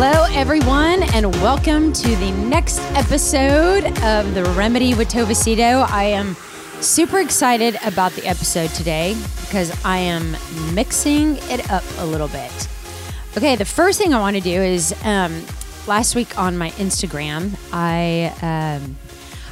Hello, 0.00 0.26
everyone, 0.30 1.02
and 1.12 1.34
welcome 1.42 1.92
to 1.92 2.08
the 2.18 2.30
next 2.30 2.78
episode 2.92 3.84
of 4.04 4.32
The 4.32 4.44
Remedy 4.56 4.94
with 4.94 5.08
Tova 5.08 5.34
Sido. 5.34 5.84
I 5.90 6.04
am 6.04 6.36
super 6.80 7.18
excited 7.18 7.76
about 7.84 8.12
the 8.12 8.24
episode 8.24 8.70
today 8.70 9.16
because 9.40 9.76
I 9.84 9.96
am 9.96 10.36
mixing 10.72 11.38
it 11.50 11.68
up 11.72 11.82
a 11.98 12.06
little 12.06 12.28
bit. 12.28 12.68
Okay, 13.36 13.56
the 13.56 13.64
first 13.64 13.98
thing 14.00 14.14
I 14.14 14.20
want 14.20 14.36
to 14.36 14.40
do 14.40 14.62
is 14.62 14.94
um, 15.02 15.44
last 15.88 16.14
week 16.14 16.38
on 16.38 16.56
my 16.56 16.70
Instagram, 16.70 17.58
I 17.72 18.32
um, 18.40 18.96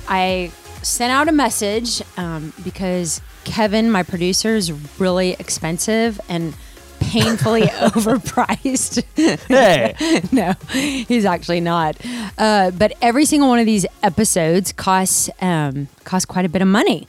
I 0.06 0.53
sent 0.81 1.11
out 1.11 1.28
a 1.28 1.33
message 1.33 2.03
um, 2.17 2.53
because 2.62 3.20
Kevin, 3.42 3.91
my 3.91 4.05
producer, 4.05 4.55
is 4.55 4.70
really 5.01 5.33
expensive 5.41 6.20
and 6.28 6.55
painfully 7.00 7.62
overpriced. 7.92 9.02
Hey. 9.48 10.23
no, 10.32 10.55
he's 10.70 11.24
actually 11.24 11.60
not. 11.60 11.96
Uh, 12.38 12.70
but 12.70 12.92
every 13.02 13.24
single 13.24 13.48
one 13.48 13.59
of 13.59 13.66
these 13.66 13.86
episodes 14.02 14.72
costs 14.72 15.30
um, 15.41 15.88
costs 16.05 16.27
quite 16.27 16.44
a 16.44 16.48
bit 16.48 16.62
of 16.62 16.69
money. 16.69 17.08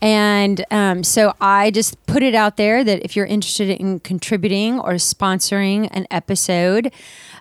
And 0.00 0.64
um, 0.70 1.02
so 1.02 1.34
I 1.40 1.70
just 1.70 2.04
put 2.06 2.22
it 2.22 2.34
out 2.34 2.56
there 2.56 2.84
that 2.84 3.02
if 3.04 3.16
you're 3.16 3.26
interested 3.26 3.70
in 3.70 4.00
contributing 4.00 4.78
or 4.78 4.94
sponsoring 4.94 5.88
an 5.92 6.06
episode, 6.10 6.92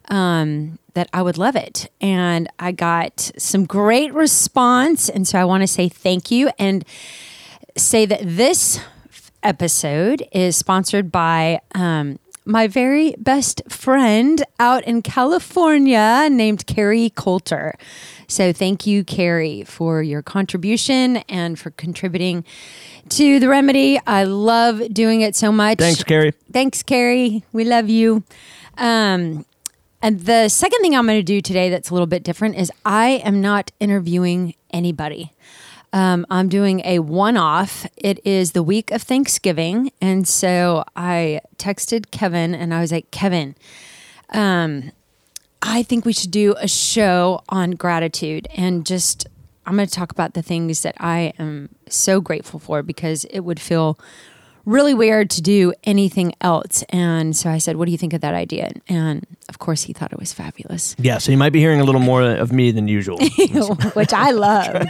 um, 0.09 0.80
that 0.94 1.09
I 1.11 1.22
would 1.22 1.38
love 1.38 1.55
it. 1.55 1.89
And 2.00 2.47
I 2.59 2.72
got 2.72 3.31
some 3.38 3.66
great 3.66 4.13
response. 4.13 5.09
And 5.09 5.28
so 5.28 5.39
I 5.39 5.45
want 5.45 5.61
to 5.61 5.67
say 5.67 5.89
thank 5.89 6.31
you 6.31 6.52
and 6.59 6.85
say 7.75 8.05
that 8.05 8.22
this 8.23 8.80
episode 9.44 10.23
is 10.31 10.55
sponsored 10.55 11.11
by 11.11 11.59
um, 11.75 12.19
my 12.45 12.67
very 12.67 13.16
best 13.17 13.61
friend 13.69 14.44
out 14.59 14.83
in 14.85 15.02
California 15.02 16.27
named 16.30 16.66
Carrie 16.66 17.11
Coulter. 17.16 17.75
So 18.27 18.52
thank 18.52 18.85
you, 18.88 19.03
Carrie, 19.03 19.63
for 19.63 20.02
your 20.02 20.22
contribution 20.22 21.17
and 21.30 21.58
for 21.58 21.72
contributing 21.72 22.44
to 23.09 23.39
the 23.39 23.47
remedy. 23.47 24.00
I 24.08 24.23
love 24.23 24.94
doing 24.94 25.22
it 25.22 25.35
so 25.35 25.52
much. 25.52 25.78
Thanks, 25.78 26.03
Carrie. 26.03 26.33
Thanks, 26.52 26.83
Carrie. 26.83 27.44
We 27.52 27.63
love 27.63 27.89
you. 27.89 28.23
Um, 28.78 29.45
and 30.02 30.19
the 30.19 30.50
second 30.50 30.81
thing 30.81 30.95
I'm 30.95 31.05
going 31.05 31.19
to 31.19 31.23
do 31.23 31.39
today 31.39 31.69
that's 31.69 31.89
a 31.89 31.94
little 31.94 32.07
bit 32.07 32.23
different 32.23 32.55
is 32.55 32.72
I 32.85 33.22
am 33.23 33.39
not 33.39 33.72
interviewing 33.80 34.55
anybody. 34.72 35.31
Um, 35.94 36.25
I'm 36.31 36.49
doing 36.49 36.81
a 36.83 36.99
one 36.99 37.38
off. 37.38 37.86
It 37.95 38.19
is 38.25 38.53
the 38.53 38.63
week 38.63 38.89
of 38.89 39.03
Thanksgiving. 39.03 39.91
And 40.02 40.27
so 40.27 40.83
I 40.95 41.39
texted 41.58 42.09
Kevin 42.09 42.55
and 42.55 42.73
I 42.73 42.81
was 42.81 42.91
like, 42.91 43.11
Kevin, 43.11 43.55
um, 44.31 44.91
I 45.61 45.83
think 45.83 46.03
we 46.03 46.11
should 46.11 46.31
do 46.31 46.55
a 46.58 46.67
show 46.67 47.44
on 47.47 47.72
gratitude 47.72 48.47
and 48.55 48.85
just, 48.85 49.27
I'm 49.67 49.75
going 49.75 49.88
to 49.88 49.94
talk 49.94 50.11
about 50.11 50.33
the 50.33 50.41
things 50.41 50.81
that 50.81 50.95
I 51.00 51.33
am 51.38 51.69
so 51.88 52.19
grateful 52.19 52.59
for 52.59 52.81
because 52.81 53.25
it 53.25 53.41
would 53.41 53.59
feel 53.59 54.00
really 54.66 54.94
weird 54.94 55.29
to 55.31 55.41
do 55.41 55.74
anything 55.84 56.34
else. 56.41 56.84
And 56.90 57.35
so 57.35 57.50
I 57.50 57.57
said, 57.57 57.75
What 57.75 57.85
do 57.85 57.91
you 57.91 57.97
think 57.97 58.13
of 58.13 58.22
that 58.22 58.34
idea? 58.34 58.72
And 58.88 59.25
of 59.50 59.59
course, 59.59 59.84
he 59.84 59.94
thought 59.94 60.13
it 60.13 60.19
was 60.19 60.34
fabulous. 60.34 60.96
Yeah, 61.00 61.18
so 61.18 61.31
you 61.31 61.38
might 61.38 61.51
be 61.51 61.59
hearing 61.59 61.81
a 61.81 61.84
little 61.84 62.01
more 62.01 62.24
of 62.24 62.51
me 62.51 62.72
than 62.72 62.88
usual. 62.88 63.19
which 63.94 64.13
I 64.13 64.31
love 64.31 64.88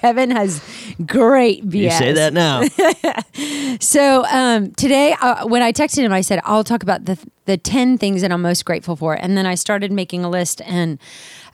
Kevin 0.00 0.30
has 0.30 0.62
great 1.04 1.68
BS. 1.68 1.98
say 1.98 2.12
that 2.12 2.32
now. 2.32 2.62
So 3.80 4.24
um, 4.26 4.72
today, 4.72 5.14
uh, 5.20 5.46
when 5.46 5.62
I 5.62 5.72
texted 5.72 5.98
him, 5.98 6.12
I 6.12 6.20
said, 6.20 6.40
I'll 6.44 6.64
talk 6.64 6.82
about 6.82 7.04
the, 7.04 7.16
the 7.48 7.56
10 7.56 7.96
things 7.96 8.20
that 8.20 8.30
I'm 8.30 8.42
most 8.42 8.66
grateful 8.66 8.94
for. 8.94 9.14
And 9.14 9.34
then 9.34 9.46
I 9.46 9.54
started 9.54 9.90
making 9.90 10.22
a 10.22 10.28
list 10.28 10.60
and 10.66 10.98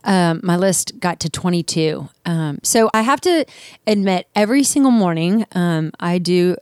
um, 0.02 0.40
my 0.42 0.56
list 0.56 0.98
got 0.98 1.20
to 1.20 1.30
22. 1.30 2.08
Um, 2.26 2.58
so 2.64 2.90
I 2.92 3.02
have 3.02 3.20
to 3.20 3.46
admit, 3.86 4.26
every 4.34 4.64
single 4.64 4.90
morning, 4.90 5.46
um, 5.52 5.92
I 6.00 6.18
do, 6.18 6.56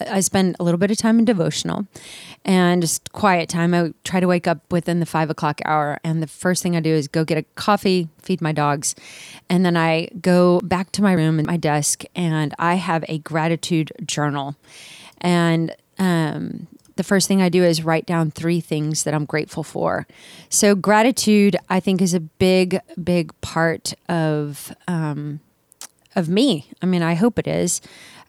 I 0.00 0.20
spend 0.20 0.56
a 0.58 0.64
little 0.64 0.78
bit 0.78 0.90
of 0.90 0.96
time 0.96 1.18
in 1.18 1.26
devotional 1.26 1.86
and 2.46 2.80
just 2.80 3.12
quiet 3.12 3.50
time. 3.50 3.74
I 3.74 3.92
try 4.04 4.20
to 4.20 4.26
wake 4.26 4.46
up 4.46 4.72
within 4.72 5.00
the 5.00 5.06
five 5.06 5.28
o'clock 5.28 5.60
hour. 5.66 5.98
And 6.02 6.22
the 6.22 6.26
first 6.26 6.62
thing 6.62 6.74
I 6.74 6.80
do 6.80 6.90
is 6.90 7.08
go 7.08 7.26
get 7.26 7.36
a 7.36 7.42
coffee, 7.56 8.08
feed 8.22 8.40
my 8.40 8.52
dogs. 8.52 8.94
And 9.50 9.66
then 9.66 9.76
I 9.76 10.08
go 10.22 10.62
back 10.62 10.92
to 10.92 11.02
my 11.02 11.12
room 11.12 11.38
and 11.38 11.46
my 11.46 11.58
desk 11.58 12.04
and 12.16 12.54
I 12.58 12.76
have 12.76 13.04
a 13.06 13.18
gratitude 13.18 13.92
journal. 14.06 14.56
And 15.20 15.76
um, 15.98 16.68
the 16.98 17.04
first 17.04 17.28
thing 17.28 17.40
I 17.40 17.48
do 17.48 17.64
is 17.64 17.82
write 17.82 18.04
down 18.04 18.30
three 18.30 18.60
things 18.60 19.04
that 19.04 19.14
I'm 19.14 19.24
grateful 19.24 19.62
for. 19.62 20.06
So, 20.50 20.74
gratitude, 20.74 21.56
I 21.70 21.80
think, 21.80 22.02
is 22.02 22.12
a 22.12 22.20
big, 22.20 22.80
big 23.02 23.32
part 23.40 23.94
of 24.08 24.74
um, 24.86 25.40
of 26.14 26.28
me. 26.28 26.66
I 26.82 26.86
mean, 26.86 27.02
I 27.02 27.14
hope 27.14 27.38
it 27.38 27.46
is, 27.46 27.80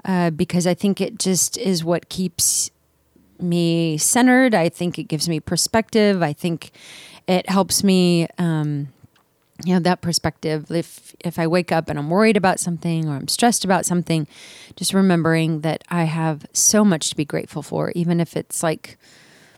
uh, 0.06 0.29
because 0.29 0.66
I 0.66 0.75
think 0.75 1.02
it 1.02 1.19
just 1.19 1.58
is 1.58 1.84
what 1.84 2.08
keeps 2.08 2.72
me 3.41 3.97
centered. 3.97 4.53
I 4.53 4.69
think 4.69 5.00
it 5.00 5.06
gives 5.06 5.28
me 5.28 5.40
perspective. 5.40 6.22
I 6.22 6.31
think 6.31 6.72
it 7.28 7.50
helps 7.50 7.84
me. 7.84 8.28
Um, 8.38 8.90
you 9.66 9.74
know 9.74 9.80
that 9.80 10.02
perspective 10.02 10.72
if 10.72 11.16
if 11.20 11.38
i 11.38 11.46
wake 11.46 11.72
up 11.72 11.90
and 11.90 12.00
i'm 12.00 12.09
worried 12.09 12.38
about 12.38 12.59
something 12.59 13.08
or 13.08 13.16
i'm 13.16 13.28
stressed 13.28 13.66
about 13.66 13.86
something 13.86 14.28
just 14.75 14.94
remembering 14.94 15.62
that 15.62 15.84
i 15.90 16.03
have 16.03 16.46
so 16.53 16.86
much 16.86 17.09
to 17.09 17.16
be 17.16 17.25
grateful 17.25 17.62
for 17.62 17.92
even 17.96 18.20
if 18.20 18.38
it's 18.38 18.64
like 18.64 18.97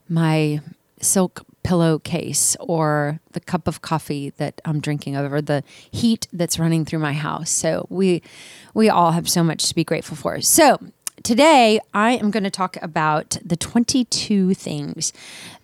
my 0.10 0.60
silk 1.00 1.46
pillowcase 1.64 2.56
or 2.60 3.20
the 3.34 3.40
cup 3.40 3.68
of 3.68 3.82
coffee 3.82 4.32
that 4.38 4.60
i'm 4.66 4.80
drinking 4.80 5.16
over 5.16 5.42
the 5.42 5.64
heat 5.92 6.28
that's 6.34 6.58
running 6.58 6.86
through 6.86 7.00
my 7.00 7.14
house. 7.14 7.50
So 7.50 7.86
we 7.90 8.22
we 8.74 8.90
all 8.90 9.12
have 9.12 9.30
so 9.30 9.44
much 9.44 9.68
to 9.68 9.76
be 9.76 9.84
grateful 9.84 10.18
for. 10.18 10.42
So 10.42 10.80
today 11.24 11.80
I 11.94 12.12
am 12.12 12.32
going 12.32 12.44
to 12.44 12.50
talk 12.50 12.78
about 12.82 13.38
the 13.44 13.56
22 13.56 14.54
things 14.54 15.14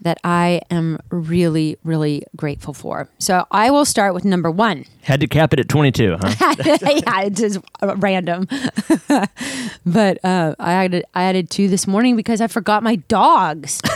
that 0.01 0.17
I 0.23 0.61
am 0.69 0.99
really, 1.09 1.77
really 1.83 2.23
grateful 2.35 2.73
for. 2.73 3.09
So 3.19 3.45
I 3.51 3.71
will 3.71 3.85
start 3.85 4.13
with 4.13 4.25
number 4.25 4.51
one. 4.51 4.85
Had 5.01 5.19
to 5.21 5.27
cap 5.27 5.53
it 5.53 5.59
at 5.59 5.69
22, 5.69 6.17
huh? 6.19 6.33
yeah, 6.65 7.21
it's 7.23 7.39
just 7.39 7.59
random. 7.81 8.47
but 9.85 10.23
uh, 10.23 10.55
I, 10.59 10.73
added, 10.73 11.05
I 11.13 11.23
added 11.23 11.49
two 11.49 11.67
this 11.67 11.87
morning 11.87 12.15
because 12.15 12.41
I 12.41 12.47
forgot 12.47 12.83
my 12.83 12.97
dogs. 12.97 13.81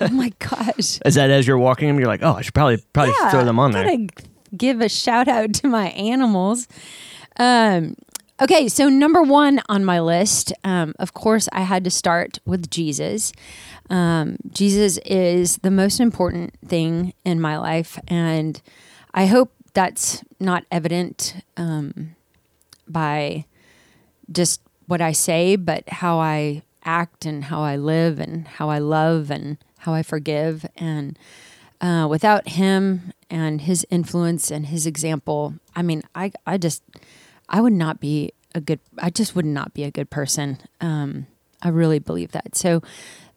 oh 0.00 0.08
my 0.12 0.32
gosh. 0.38 1.00
Is 1.04 1.14
that 1.14 1.30
as 1.30 1.46
you're 1.46 1.58
walking 1.58 1.88
them, 1.88 1.98
you're 1.98 2.08
like, 2.08 2.22
oh, 2.22 2.34
I 2.34 2.42
should 2.42 2.54
probably 2.54 2.78
probably 2.92 3.14
Yeah, 3.20 3.30
throw 3.30 3.44
them 3.44 3.58
on 3.58 3.72
there. 3.72 3.96
Give 4.56 4.80
a 4.80 4.88
shout 4.88 5.28
out 5.28 5.54
to 5.54 5.68
my 5.68 5.88
animals. 5.88 6.68
Um, 7.38 7.96
okay, 8.40 8.68
so 8.68 8.88
number 8.88 9.22
one 9.22 9.60
on 9.68 9.84
my 9.84 10.00
list, 10.00 10.52
um, 10.64 10.94
of 10.98 11.14
course, 11.14 11.48
I 11.52 11.62
had 11.62 11.84
to 11.84 11.90
start 11.90 12.38
with 12.44 12.70
Jesus. 12.70 13.32
Um, 13.88 14.36
Jesus 14.50 14.98
is 14.98 15.58
the 15.58 15.70
most 15.70 16.00
important 16.00 16.54
thing 16.64 17.14
in 17.24 17.40
my 17.40 17.58
life, 17.58 17.98
and 18.08 18.60
I 19.14 19.26
hope 19.26 19.52
that's 19.74 20.24
not 20.40 20.64
evident 20.70 21.36
um, 21.56 22.16
by 22.88 23.44
just 24.30 24.60
what 24.86 25.00
I 25.00 25.12
say, 25.12 25.56
but 25.56 25.88
how 25.88 26.18
I 26.18 26.62
act 26.84 27.26
and 27.26 27.44
how 27.44 27.62
I 27.62 27.76
live 27.76 28.18
and 28.20 28.46
how 28.46 28.70
I 28.70 28.78
love 28.78 29.30
and 29.30 29.58
how 29.78 29.92
I 29.92 30.02
forgive. 30.02 30.64
And 30.76 31.18
uh, 31.80 32.06
without 32.08 32.48
him 32.48 33.12
and 33.28 33.60
his 33.62 33.86
influence 33.90 34.50
and 34.50 34.66
his 34.66 34.86
example, 34.86 35.54
I 35.74 35.82
mean, 35.82 36.02
I, 36.14 36.32
I 36.46 36.58
just, 36.58 36.82
I 37.48 37.60
would 37.60 37.72
not 37.72 38.00
be 38.00 38.32
a 38.54 38.60
good, 38.60 38.80
I 38.98 39.10
just 39.10 39.34
would 39.34 39.44
not 39.44 39.74
be 39.74 39.84
a 39.84 39.90
good 39.90 40.10
person. 40.10 40.58
Um, 40.80 41.26
I 41.62 41.68
really 41.68 41.98
believe 41.98 42.32
that. 42.32 42.56
So 42.56 42.82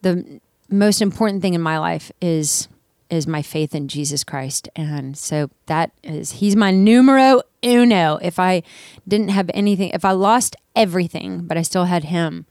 the 0.02 0.40
most 0.68 1.02
important 1.02 1.42
thing 1.42 1.54
in 1.54 1.60
my 1.60 1.78
life 1.78 2.12
is 2.20 2.68
is 3.10 3.26
my 3.26 3.42
faith 3.42 3.74
in 3.74 3.88
Jesus 3.88 4.22
Christ. 4.22 4.68
And 4.76 5.18
so 5.18 5.50
that 5.66 5.90
is, 6.02 6.32
he's 6.32 6.54
my 6.54 6.70
numero 6.70 7.42
uno. 7.62 8.18
If 8.22 8.38
I 8.38 8.62
didn't 9.06 9.30
have 9.30 9.50
anything, 9.52 9.90
if 9.90 10.04
I 10.04 10.12
lost 10.12 10.56
everything, 10.76 11.40
but 11.40 11.58
I 11.58 11.62
still 11.62 11.86
had 11.86 12.04
him, 12.04 12.46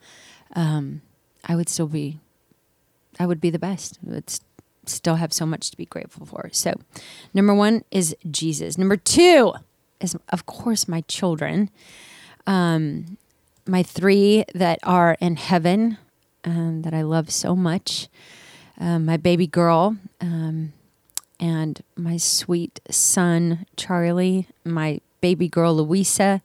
um, 0.55 1.01
I 1.45 1.55
would 1.55 1.69
still 1.69 1.87
be, 1.87 2.19
I 3.17 3.25
would 3.25 3.39
be 3.39 3.49
the 3.49 3.57
best. 3.57 3.99
I 4.05 4.15
would 4.15 4.39
still 4.85 5.15
have 5.15 5.31
so 5.31 5.45
much 5.45 5.71
to 5.71 5.77
be 5.77 5.85
grateful 5.85 6.25
for. 6.25 6.49
So, 6.51 6.73
number 7.33 7.53
one 7.53 7.83
is 7.89 8.15
Jesus. 8.29 8.77
Number 8.77 8.97
two, 8.97 9.53
is, 10.01 10.15
of 10.29 10.45
course, 10.45 10.87
my 10.87 11.01
children. 11.01 11.69
Um, 12.47 13.17
my 13.65 13.83
three 13.83 14.45
that 14.55 14.79
are 14.83 15.15
in 15.19 15.35
heaven 15.35 15.97
um, 16.43 16.81
that 16.81 16.93
I 16.93 17.01
love 17.01 17.29
so 17.29 17.55
much. 17.55 18.07
Um, 18.79 19.05
my 19.05 19.17
baby 19.17 19.45
girl, 19.45 19.97
um, 20.21 20.73
and 21.39 21.81
my 21.95 22.17
sweet 22.17 22.79
son, 22.89 23.65
Charlie, 23.75 24.47
my 24.63 25.01
baby 25.21 25.47
girl, 25.47 25.75
Louisa, 25.75 26.41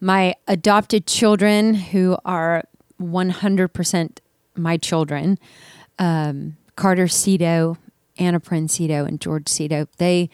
my 0.00 0.34
adopted 0.48 1.06
children 1.06 1.74
who 1.74 2.16
are 2.24 2.64
100% 3.00 4.18
my 4.56 4.76
children, 4.76 5.38
um, 5.98 6.56
Carter 6.76 7.06
Sido, 7.06 7.76
Anna 8.18 8.40
Princito, 8.40 9.06
and 9.06 9.20
George 9.20 9.46
Sido. 9.46 9.86
They, 9.98 10.30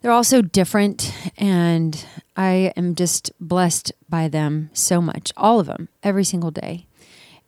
they're 0.00 0.12
all 0.12 0.24
so 0.24 0.42
different, 0.42 1.12
and 1.36 2.04
I 2.36 2.72
am 2.76 2.94
just 2.94 3.32
blessed 3.40 3.92
by 4.08 4.28
them 4.28 4.70
so 4.72 5.00
much, 5.00 5.32
all 5.36 5.60
of 5.60 5.66
them, 5.66 5.88
every 6.02 6.24
single 6.24 6.50
day. 6.50 6.86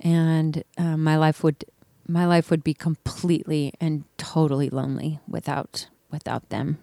And 0.00 0.64
uh, 0.78 0.96
my 0.96 1.16
life 1.16 1.42
would 1.44 1.64
my 2.08 2.26
life 2.26 2.50
would 2.50 2.64
be 2.64 2.74
completely 2.74 3.72
and 3.80 4.02
totally 4.16 4.68
lonely 4.68 5.20
without 5.28 5.86
without 6.10 6.48
them. 6.48 6.78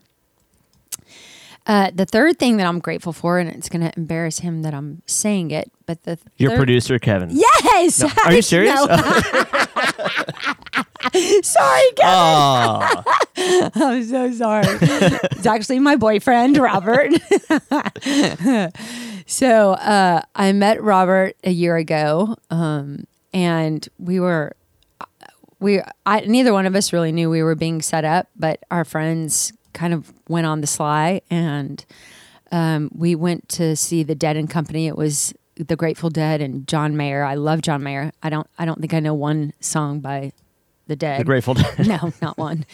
Uh, 1.66 1.92
the 1.94 2.06
third 2.06 2.40
thing 2.40 2.56
that 2.58 2.66
I'm 2.66 2.80
grateful 2.80 3.12
for, 3.12 3.40
and 3.40 3.50
it's 3.50 3.68
going 3.68 3.82
to 3.82 3.92
embarrass 3.98 4.40
him 4.40 4.62
that 4.62 4.74
I'm 4.74 5.02
saying 5.06 5.52
it, 5.52 5.70
but 5.86 6.04
the 6.04 6.18
Your 6.38 6.52
third- 6.52 6.58
producer, 6.60 6.98
Kevin. 6.98 7.30
Yes. 7.34 8.00
No, 8.00 8.10
are 8.24 8.32
you 8.34 8.42
serious? 8.42 8.80
Sorry, 11.44 11.92
Kevin. 11.96 12.06
Oh, 12.06 13.04
I'm 13.76 14.04
so 14.04 14.32
sorry. 14.32 14.66
it's 14.68 15.46
actually 15.46 15.80
my 15.80 15.96
boyfriend, 15.96 16.58
Robert. 16.58 17.14
so 19.28 19.72
uh, 19.74 20.22
I 20.36 20.52
met 20.54 20.82
Robert 20.82 21.36
a 21.44 21.52
year 21.52 21.78
ago, 21.78 22.36
um, 22.50 23.06
and 23.34 23.88
we 24.00 24.20
were 24.20 24.56
we 25.60 25.82
I, 26.06 26.22
neither 26.22 26.54
one 26.54 26.66
of 26.66 26.76
us 26.76 26.94
really 26.94 27.12
knew 27.12 27.30
we 27.30 27.44
were 27.44 27.56
being 27.56 27.82
set 27.82 28.06
up, 28.06 28.28
but 28.36 28.64
our 28.72 28.86
friends 28.86 29.54
kind 29.74 29.94
of 29.94 30.12
went 30.28 30.48
on 30.48 30.62
the 30.62 30.68
sly, 30.68 31.22
and 31.30 31.86
um, 32.52 32.90
we 32.94 33.16
went 33.16 33.50
to 33.50 33.76
see 33.76 34.04
the 34.04 34.16
Dead 34.16 34.38
and 34.38 34.50
Company. 34.50 34.88
It 34.88 34.98
was 34.98 35.34
the 35.56 35.76
Grateful 35.76 36.10
Dead 36.10 36.42
and 36.42 36.68
John 36.68 36.98
Mayer. 36.98 37.24
I 37.24 37.36
love 37.36 37.62
John 37.62 37.84
Mayer. 37.84 38.12
I 38.22 38.30
don't 38.30 38.48
I 38.58 38.66
don't 38.66 38.80
think 38.80 38.94
I 38.94 39.00
know 39.00 39.14
one 39.14 39.54
song 39.60 40.00
by 40.00 40.32
the 40.88 40.96
Dead 40.96 41.20
the 41.20 41.26
Grateful 41.26 41.54
Dead. 41.54 41.88
no, 41.88 42.14
not 42.22 42.38
one. 42.38 42.66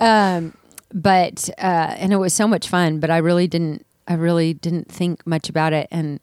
Um, 0.00 0.54
but 0.92 1.48
uh, 1.58 1.94
and 1.96 2.12
it 2.12 2.16
was 2.16 2.34
so 2.34 2.46
much 2.46 2.68
fun. 2.68 3.00
But 3.00 3.10
I 3.10 3.18
really 3.18 3.46
didn't. 3.46 3.86
I 4.08 4.14
really 4.14 4.54
didn't 4.54 4.90
think 4.90 5.26
much 5.26 5.48
about 5.48 5.72
it. 5.72 5.86
And 5.90 6.20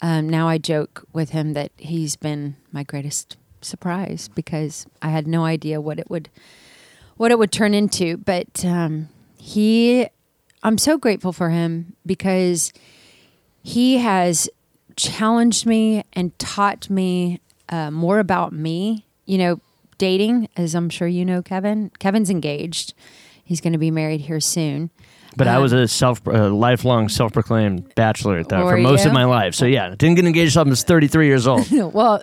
um, 0.00 0.28
now 0.28 0.48
I 0.48 0.58
joke 0.58 1.06
with 1.12 1.30
him 1.30 1.54
that 1.54 1.72
he's 1.76 2.16
been 2.16 2.56
my 2.72 2.82
greatest 2.84 3.36
surprise 3.60 4.28
because 4.34 4.86
I 5.02 5.08
had 5.08 5.26
no 5.26 5.44
idea 5.44 5.80
what 5.80 5.98
it 5.98 6.10
would 6.10 6.28
what 7.16 7.30
it 7.30 7.38
would 7.38 7.52
turn 7.52 7.74
into. 7.74 8.16
But 8.16 8.64
um, 8.64 9.08
he, 9.36 10.06
I'm 10.62 10.78
so 10.78 10.98
grateful 10.98 11.32
for 11.32 11.50
him 11.50 11.96
because 12.04 12.72
he 13.62 13.98
has 13.98 14.48
challenged 14.96 15.66
me 15.66 16.04
and 16.12 16.36
taught 16.38 16.90
me 16.90 17.40
uh, 17.68 17.90
more 17.90 18.18
about 18.18 18.52
me. 18.52 19.06
You 19.26 19.38
know, 19.38 19.60
dating, 19.98 20.48
as 20.56 20.74
I'm 20.74 20.88
sure 20.90 21.08
you 21.08 21.24
know, 21.24 21.42
Kevin. 21.42 21.90
Kevin's 21.98 22.30
engaged. 22.30 22.94
He's 23.44 23.60
going 23.60 23.72
to 23.74 23.78
be 23.78 23.90
married 23.90 24.22
here 24.22 24.40
soon. 24.40 24.90
But 25.36 25.48
I 25.48 25.56
Um, 25.56 25.62
was 25.62 25.72
a 25.72 25.88
self, 25.88 26.26
uh, 26.28 26.48
lifelong 26.50 27.08
self-proclaimed 27.08 27.94
bachelor 27.96 28.44
though, 28.44 28.68
for 28.68 28.76
most 28.76 29.02
you? 29.04 29.08
of 29.10 29.14
my 29.14 29.24
life. 29.24 29.54
So 29.54 29.66
yeah, 29.66 29.88
didn't 29.90 30.14
get 30.14 30.24
engaged 30.26 30.56
until 30.56 30.68
I 30.68 30.70
was 30.70 30.84
33 30.84 31.26
years 31.26 31.46
old. 31.46 31.68
well, 31.94 32.22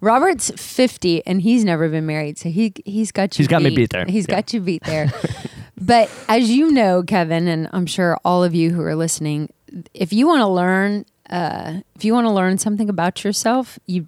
Robert's 0.00 0.50
50 0.56 1.26
and 1.26 1.40
he's 1.40 1.64
never 1.64 1.88
been 1.88 2.04
married, 2.06 2.38
so 2.38 2.50
he 2.50 2.74
he's 2.84 3.10
got 3.10 3.36
you. 3.38 3.42
He's 3.42 3.48
got 3.48 3.62
me 3.62 3.70
beat 3.74 3.90
there. 3.90 4.04
He's 4.06 4.26
Yeah. 4.28 4.34
got 4.36 4.52
you 4.52 4.60
beat 4.60 4.84
there. 4.84 5.10
but 5.80 6.10
as 6.28 6.50
you 6.50 6.70
know, 6.70 7.02
Kevin, 7.02 7.48
and 7.48 7.68
I'm 7.72 7.86
sure 7.86 8.18
all 8.24 8.44
of 8.44 8.54
you 8.54 8.70
who 8.70 8.82
are 8.82 8.94
listening, 8.96 9.48
if 9.94 10.12
you 10.12 10.26
want 10.26 10.40
to 10.42 10.46
learn, 10.48 11.06
uh, 11.30 11.80
if 11.96 12.04
you 12.04 12.12
want 12.12 12.26
to 12.26 12.32
learn 12.32 12.58
something 12.58 12.88
about 12.90 13.24
yourself, 13.24 13.78
you 13.86 14.06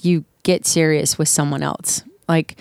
you 0.00 0.24
get 0.44 0.64
serious 0.66 1.18
with 1.18 1.28
someone 1.28 1.62
else. 1.62 2.02
Like 2.32 2.58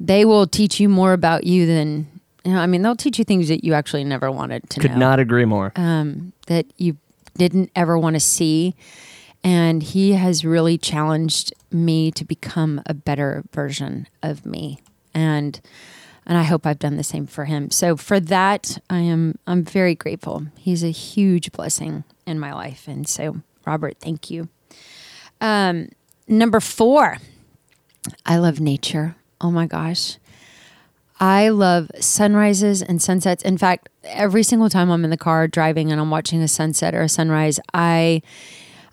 they 0.00 0.24
will 0.24 0.46
teach 0.46 0.80
you 0.80 0.88
more 0.88 1.12
about 1.12 1.44
you 1.44 1.66
than. 1.66 2.06
You 2.44 2.54
know, 2.54 2.60
I 2.60 2.66
mean, 2.66 2.82
they'll 2.82 2.96
teach 2.96 3.18
you 3.18 3.24
things 3.24 3.48
that 3.48 3.62
you 3.64 3.74
actually 3.74 4.04
never 4.04 4.30
wanted 4.30 4.70
to 4.70 4.80
Could 4.80 4.92
know 4.92 4.98
not 4.98 5.18
agree 5.20 5.44
more. 5.44 5.72
um, 5.76 6.32
that 6.46 6.64
you 6.78 6.96
didn't 7.36 7.70
ever 7.76 7.98
want 7.98 8.14
to 8.14 8.20
see. 8.20 8.74
And 9.44 9.82
he 9.82 10.12
has 10.12 10.44
really 10.44 10.78
challenged 10.78 11.52
me 11.70 12.10
to 12.12 12.24
become 12.24 12.80
a 12.86 12.94
better 12.94 13.44
version 13.52 14.06
of 14.22 14.46
me. 14.46 14.78
And 15.14 15.60
and 16.26 16.38
I 16.38 16.42
hope 16.44 16.66
I've 16.66 16.78
done 16.78 16.96
the 16.96 17.04
same 17.04 17.26
for 17.26 17.44
him. 17.46 17.70
So 17.70 17.96
for 17.96 18.18
that, 18.20 18.78
I 18.88 19.00
am 19.00 19.34
I'm 19.46 19.62
very 19.64 19.94
grateful. 19.94 20.46
He's 20.56 20.82
a 20.84 20.90
huge 20.90 21.52
blessing 21.52 22.04
in 22.26 22.38
my 22.38 22.52
life. 22.54 22.88
And 22.88 23.06
so 23.06 23.36
Robert, 23.66 23.96
thank 24.00 24.30
you. 24.30 24.48
Um, 25.40 25.88
number 26.26 26.60
four, 26.60 27.18
I 28.26 28.38
love 28.38 28.60
nature. 28.60 29.14
Oh 29.40 29.50
my 29.50 29.66
gosh. 29.66 30.18
I 31.20 31.48
love 31.48 31.90
sunrises 31.98 32.80
and 32.80 33.02
sunsets. 33.02 33.42
In 33.42 33.58
fact, 33.58 33.88
every 34.04 34.42
single 34.44 34.68
time 34.70 34.90
I'm 34.90 35.02
in 35.04 35.10
the 35.10 35.16
car 35.16 35.48
driving 35.48 35.90
and 35.90 36.00
I'm 36.00 36.10
watching 36.10 36.42
a 36.42 36.48
sunset 36.48 36.94
or 36.94 37.02
a 37.02 37.08
sunrise, 37.08 37.58
I 37.74 38.22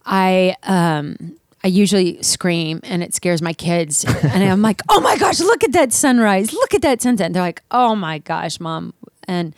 I 0.06 0.56
um 0.64 1.36
I 1.64 1.68
usually 1.68 2.22
scream 2.24 2.80
and 2.84 3.04
it 3.04 3.14
scares 3.14 3.42
my 3.42 3.54
kids. 3.54 4.06
and 4.24 4.44
I'm 4.44 4.62
like, 4.64 4.82
"Oh 4.90 5.02
my 5.02 5.18
gosh, 5.18 5.40
look 5.40 5.64
at 5.64 5.72
that 5.74 5.94
sunrise. 5.94 6.52
Look 6.54 6.74
at 6.74 6.82
that 6.82 7.02
sunset." 7.02 7.28
And 7.28 7.36
they're 7.36 7.44
like, 7.44 7.62
"Oh 7.72 7.96
my 7.96 8.18
gosh, 8.20 8.60
mom." 8.60 8.94
And 9.28 9.54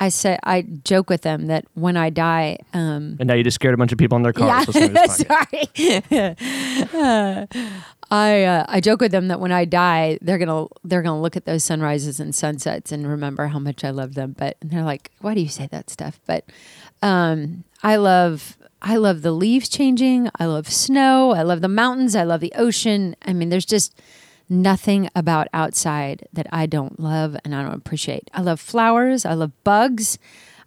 I 0.00 0.08
say 0.08 0.38
I 0.42 0.62
joke 0.62 1.08
with 1.08 1.22
them 1.22 1.46
that 1.46 1.64
when 1.74 1.96
I 1.96 2.10
die, 2.10 2.58
um 2.74 3.16
And 3.20 3.26
now 3.28 3.34
you 3.34 3.44
just 3.44 3.54
scared 3.54 3.72
a 3.72 3.76
bunch 3.78 3.92
of 3.92 3.98
people 3.98 4.16
in 4.16 4.22
their 4.22 4.32
cars. 4.34 4.48
yeah, 4.50 4.64
listening 4.66 4.88
to 4.88 4.94
this 4.94 5.22
podcast. 5.24 6.06
sorry. 6.92 7.02
Uh, 7.02 7.46
I 8.12 8.44
uh, 8.44 8.66
I 8.68 8.82
joke 8.82 9.00
with 9.00 9.10
them 9.10 9.28
that 9.28 9.40
when 9.40 9.52
I 9.52 9.64
die, 9.64 10.18
they're 10.20 10.36
gonna 10.36 10.66
they're 10.84 11.00
gonna 11.00 11.20
look 11.20 11.34
at 11.34 11.46
those 11.46 11.64
sunrises 11.64 12.20
and 12.20 12.34
sunsets 12.34 12.92
and 12.92 13.08
remember 13.08 13.46
how 13.46 13.58
much 13.58 13.84
I 13.84 13.90
love 13.90 14.14
them. 14.14 14.34
But 14.38 14.58
they're 14.60 14.84
like, 14.84 15.10
"Why 15.22 15.32
do 15.32 15.40
you 15.40 15.48
say 15.48 15.66
that 15.68 15.88
stuff?" 15.88 16.20
But 16.26 16.44
um, 17.00 17.64
I 17.82 17.96
love 17.96 18.58
I 18.82 18.96
love 18.96 19.22
the 19.22 19.32
leaves 19.32 19.70
changing. 19.70 20.28
I 20.38 20.44
love 20.44 20.68
snow. 20.68 21.30
I 21.30 21.40
love 21.40 21.62
the 21.62 21.68
mountains. 21.68 22.14
I 22.14 22.24
love 22.24 22.40
the 22.40 22.52
ocean. 22.54 23.16
I 23.22 23.32
mean, 23.32 23.48
there's 23.48 23.64
just 23.64 23.98
nothing 24.46 25.08
about 25.16 25.48
outside 25.54 26.28
that 26.34 26.46
I 26.52 26.66
don't 26.66 27.00
love 27.00 27.34
and 27.46 27.54
I 27.54 27.62
don't 27.62 27.72
appreciate. 27.72 28.30
I 28.34 28.42
love 28.42 28.60
flowers. 28.60 29.24
I 29.24 29.32
love 29.32 29.52
bugs. 29.64 30.18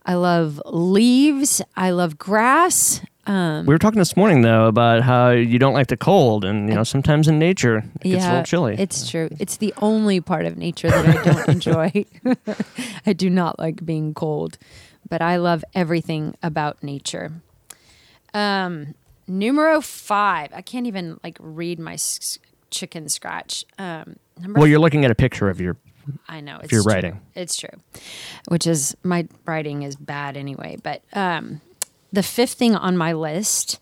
I 0.06 0.14
love 0.16 0.62
leaves. 0.66 1.62
I 1.76 1.90
love 1.92 2.18
grass. 2.18 3.02
Um, 3.28 3.66
We 3.66 3.74
were 3.74 3.80
talking 3.80 3.98
this 3.98 4.16
morning 4.16 4.42
though 4.42 4.68
about 4.68 5.02
how 5.02 5.32
you 5.32 5.58
don't 5.58 5.74
like 5.74 5.88
the 5.88 5.98
cold, 5.98 6.46
and 6.46 6.70
you 6.70 6.76
know 6.76 6.84
sometimes 6.84 7.28
in 7.28 7.40
nature 7.40 7.78
it 8.02 8.10
gets 8.10 8.24
a 8.26 8.30
little 8.30 8.44
chilly. 8.44 8.76
It's 8.78 9.10
true. 9.10 9.30
It's 9.40 9.58
the 9.58 9.74
only 9.82 10.22
part 10.22 10.46
of 10.46 10.58
nature 10.58 10.90
that 10.90 11.06
I 11.08 11.24
don't 11.24 11.50
enjoy. 11.56 12.06
I 13.08 13.14
do 13.14 13.30
not 13.32 13.58
like 13.58 13.84
being 13.84 14.14
cold, 14.14 14.60
but 15.10 15.24
I 15.24 15.38
love 15.38 15.66
everything 15.74 16.36
about 16.44 16.84
nature. 16.84 17.32
Um, 18.34 18.94
numero 19.28 19.82
five. 19.82 20.50
I 20.54 20.62
can't 20.62 20.86
even 20.86 21.20
like 21.24 21.38
read 21.40 21.80
my 21.80 21.94
s- 21.94 22.38
chicken 22.70 23.10
scratch. 23.10 23.66
Um, 23.80 24.18
number 24.40 24.60
well, 24.60 24.68
you're 24.68 24.78
looking 24.80 25.04
at 25.04 25.10
a 25.10 25.16
picture 25.16 25.50
of 25.50 25.60
your. 25.60 25.78
I 26.28 26.42
know 26.42 26.60
it's 26.62 26.72
you're 26.72 26.84
true. 26.84 26.94
writing. 26.94 27.22
It's 27.34 27.56
true, 27.58 27.78
which 28.48 28.68
is 28.68 28.96
my 29.04 29.28
writing 29.46 29.84
is 29.84 29.96
bad 29.96 30.38
anyway. 30.38 30.78
But 30.82 31.02
um, 31.14 31.62
the 32.12 32.24
fifth 32.24 32.54
thing 32.54 32.76
on 32.76 32.98
my 32.98 33.14
list 33.14 33.80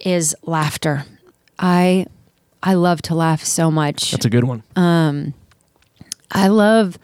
is 0.00 0.34
laughter. 0.42 1.04
I 1.58 2.06
I 2.62 2.74
love 2.74 3.02
to 3.02 3.14
laugh 3.14 3.44
so 3.44 3.70
much. 3.70 4.10
That's 4.10 4.24
a 4.24 4.30
good 4.30 4.44
one. 4.44 4.62
I 4.76 6.48
love 6.48 6.98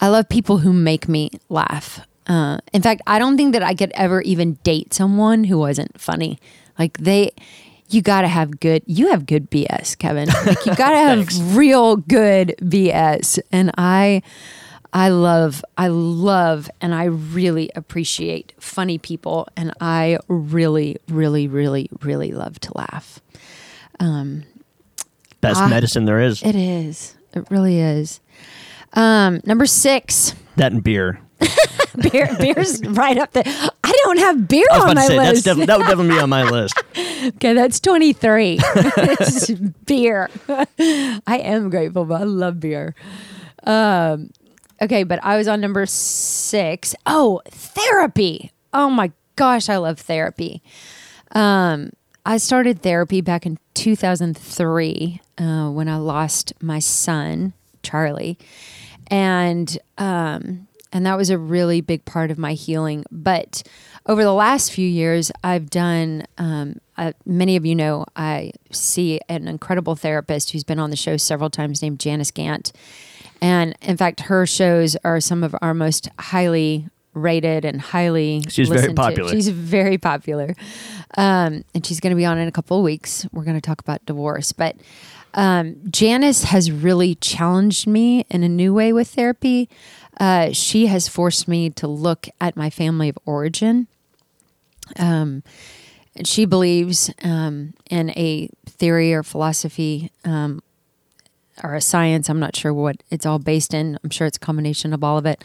I 0.00 0.08
love 0.08 0.28
people 0.28 0.58
who 0.58 0.72
make 0.72 1.08
me 1.08 1.30
laugh. 1.48 2.00
Uh, 2.26 2.58
in 2.72 2.82
fact, 2.82 3.02
I 3.06 3.18
don't 3.18 3.36
think 3.36 3.52
that 3.52 3.62
I 3.62 3.74
could 3.74 3.92
ever 3.94 4.20
even 4.22 4.54
date 4.64 4.94
someone 4.94 5.44
who 5.44 5.58
wasn't 5.58 6.00
funny. 6.00 6.38
Like 6.78 6.98
they, 6.98 7.32
you 7.88 8.02
got 8.02 8.22
to 8.22 8.28
have 8.28 8.60
good. 8.60 8.82
You 8.86 9.10
have 9.10 9.26
good 9.26 9.50
BS, 9.50 9.96
Kevin. 9.98 10.28
Like 10.46 10.66
you 10.66 10.74
got 10.74 10.90
to 10.90 10.96
have 10.96 11.56
real 11.56 11.96
good 11.96 12.54
BS, 12.60 13.38
and 13.52 13.70
I. 13.76 14.22
I 14.96 15.08
love, 15.08 15.64
I 15.76 15.88
love, 15.88 16.70
and 16.80 16.94
I 16.94 17.06
really 17.06 17.68
appreciate 17.74 18.52
funny 18.60 18.96
people, 18.96 19.48
and 19.56 19.72
I 19.80 20.18
really, 20.28 20.98
really, 21.08 21.48
really, 21.48 21.90
really 22.00 22.30
love 22.30 22.60
to 22.60 22.72
laugh. 22.76 23.18
Um, 23.98 24.44
Best 25.40 25.60
ah. 25.60 25.66
medicine 25.66 26.04
there 26.04 26.20
is. 26.20 26.44
It 26.44 26.54
is, 26.54 27.16
it 27.32 27.44
really 27.50 27.80
is. 27.80 28.20
Um, 28.92 29.40
number 29.44 29.66
six, 29.66 30.36
that 30.56 30.70
and 30.70 30.84
beer. 30.84 31.18
beer 32.12 32.34
beer's 32.38 32.80
right 32.86 33.18
up 33.18 33.32
there. 33.32 33.44
I 33.84 33.92
don't 34.04 34.18
have 34.18 34.48
beer 34.48 34.66
on 34.72 34.94
my 34.94 35.06
say 35.06 35.16
that's 35.18 35.32
list. 35.32 35.44
defi- 35.44 35.66
that 35.66 35.78
would 35.78 35.86
definitely 35.86 36.14
be 36.14 36.20
on 36.20 36.30
my 36.30 36.42
list. 36.50 36.74
okay, 36.96 37.52
that's 37.52 37.80
23. 37.80 38.58
It's 38.96 39.50
beer. 39.86 40.30
I 40.48 41.38
am 41.44 41.70
grateful, 41.70 42.04
but 42.04 42.20
I 42.20 42.24
love 42.24 42.60
beer. 42.60 42.94
Um, 43.64 44.30
okay, 44.80 45.04
but 45.04 45.22
I 45.24 45.36
was 45.36 45.48
on 45.48 45.60
number 45.60 45.86
six. 45.86 46.94
Oh, 47.06 47.42
therapy. 47.50 48.52
Oh 48.72 48.90
my 48.90 49.12
gosh, 49.36 49.68
I 49.68 49.76
love 49.76 49.98
therapy. 50.00 50.62
Um, 51.32 51.90
I 52.26 52.38
started 52.38 52.82
therapy 52.82 53.20
back 53.20 53.44
in 53.46 53.58
2003 53.74 55.20
uh, 55.38 55.68
when 55.70 55.88
I 55.88 55.96
lost 55.96 56.52
my 56.62 56.78
son, 56.78 57.52
Charlie, 57.82 58.38
and 59.08 59.76
um, 59.98 60.66
and 60.94 61.04
that 61.04 61.18
was 61.18 61.28
a 61.28 61.36
really 61.36 61.80
big 61.82 62.04
part 62.06 62.30
of 62.30 62.38
my 62.38 62.54
healing. 62.54 63.04
But 63.10 63.62
over 64.06 64.22
the 64.22 64.32
last 64.32 64.72
few 64.72 64.88
years, 64.88 65.30
I've 65.42 65.68
done. 65.68 66.24
Um, 66.38 66.80
uh, 66.96 67.12
many 67.26 67.56
of 67.56 67.66
you 67.66 67.74
know 67.74 68.06
I 68.14 68.52
see 68.70 69.20
an 69.28 69.48
incredible 69.48 69.96
therapist 69.96 70.52
who's 70.52 70.62
been 70.62 70.78
on 70.78 70.90
the 70.90 70.96
show 70.96 71.16
several 71.16 71.50
times, 71.50 71.82
named 71.82 71.98
Janice 71.98 72.30
Gant, 72.30 72.72
and 73.42 73.76
in 73.82 73.96
fact, 73.96 74.20
her 74.20 74.46
shows 74.46 74.96
are 75.04 75.20
some 75.20 75.42
of 75.42 75.54
our 75.60 75.74
most 75.74 76.08
highly 76.18 76.88
rated 77.14 77.64
and 77.64 77.80
highly 77.80 78.42
She's 78.48 78.68
very 78.68 78.80
listened 78.80 78.96
to. 78.96 79.02
popular. 79.02 79.30
She's 79.30 79.48
very 79.48 79.98
popular. 79.98 80.54
Um, 81.16 81.64
and 81.74 81.84
she's 81.84 82.00
going 82.00 82.10
to 82.10 82.16
be 82.16 82.24
on 82.24 82.38
in 82.38 82.48
a 82.48 82.52
couple 82.52 82.78
of 82.78 82.84
weeks. 82.84 83.26
We're 83.32 83.44
going 83.44 83.56
to 83.56 83.60
talk 83.60 83.80
about 83.80 84.04
divorce. 84.06 84.52
But 84.52 84.76
um, 85.34 85.76
Janice 85.90 86.44
has 86.44 86.70
really 86.70 87.16
challenged 87.16 87.86
me 87.86 88.24
in 88.30 88.42
a 88.42 88.48
new 88.48 88.72
way 88.72 88.92
with 88.92 89.08
therapy. 89.08 89.68
Uh, 90.18 90.52
she 90.52 90.86
has 90.86 91.08
forced 91.08 91.48
me 91.48 91.70
to 91.70 91.88
look 91.88 92.28
at 92.40 92.56
my 92.56 92.70
family 92.70 93.08
of 93.08 93.18
origin. 93.26 93.88
Um, 94.98 95.42
and 96.16 96.26
she 96.26 96.44
believes 96.44 97.12
um, 97.24 97.74
in 97.90 98.10
a 98.10 98.48
theory 98.66 99.12
or 99.12 99.24
philosophy 99.24 100.12
um, 100.24 100.62
or 101.62 101.74
a 101.74 101.80
science. 101.80 102.28
I'm 102.28 102.38
not 102.38 102.54
sure 102.54 102.72
what 102.72 103.02
it's 103.10 103.26
all 103.26 103.40
based 103.40 103.74
in. 103.74 103.98
I'm 104.04 104.10
sure 104.10 104.26
it's 104.26 104.36
a 104.36 104.40
combination 104.40 104.92
of 104.92 105.02
all 105.02 105.18
of 105.18 105.26
it. 105.26 105.42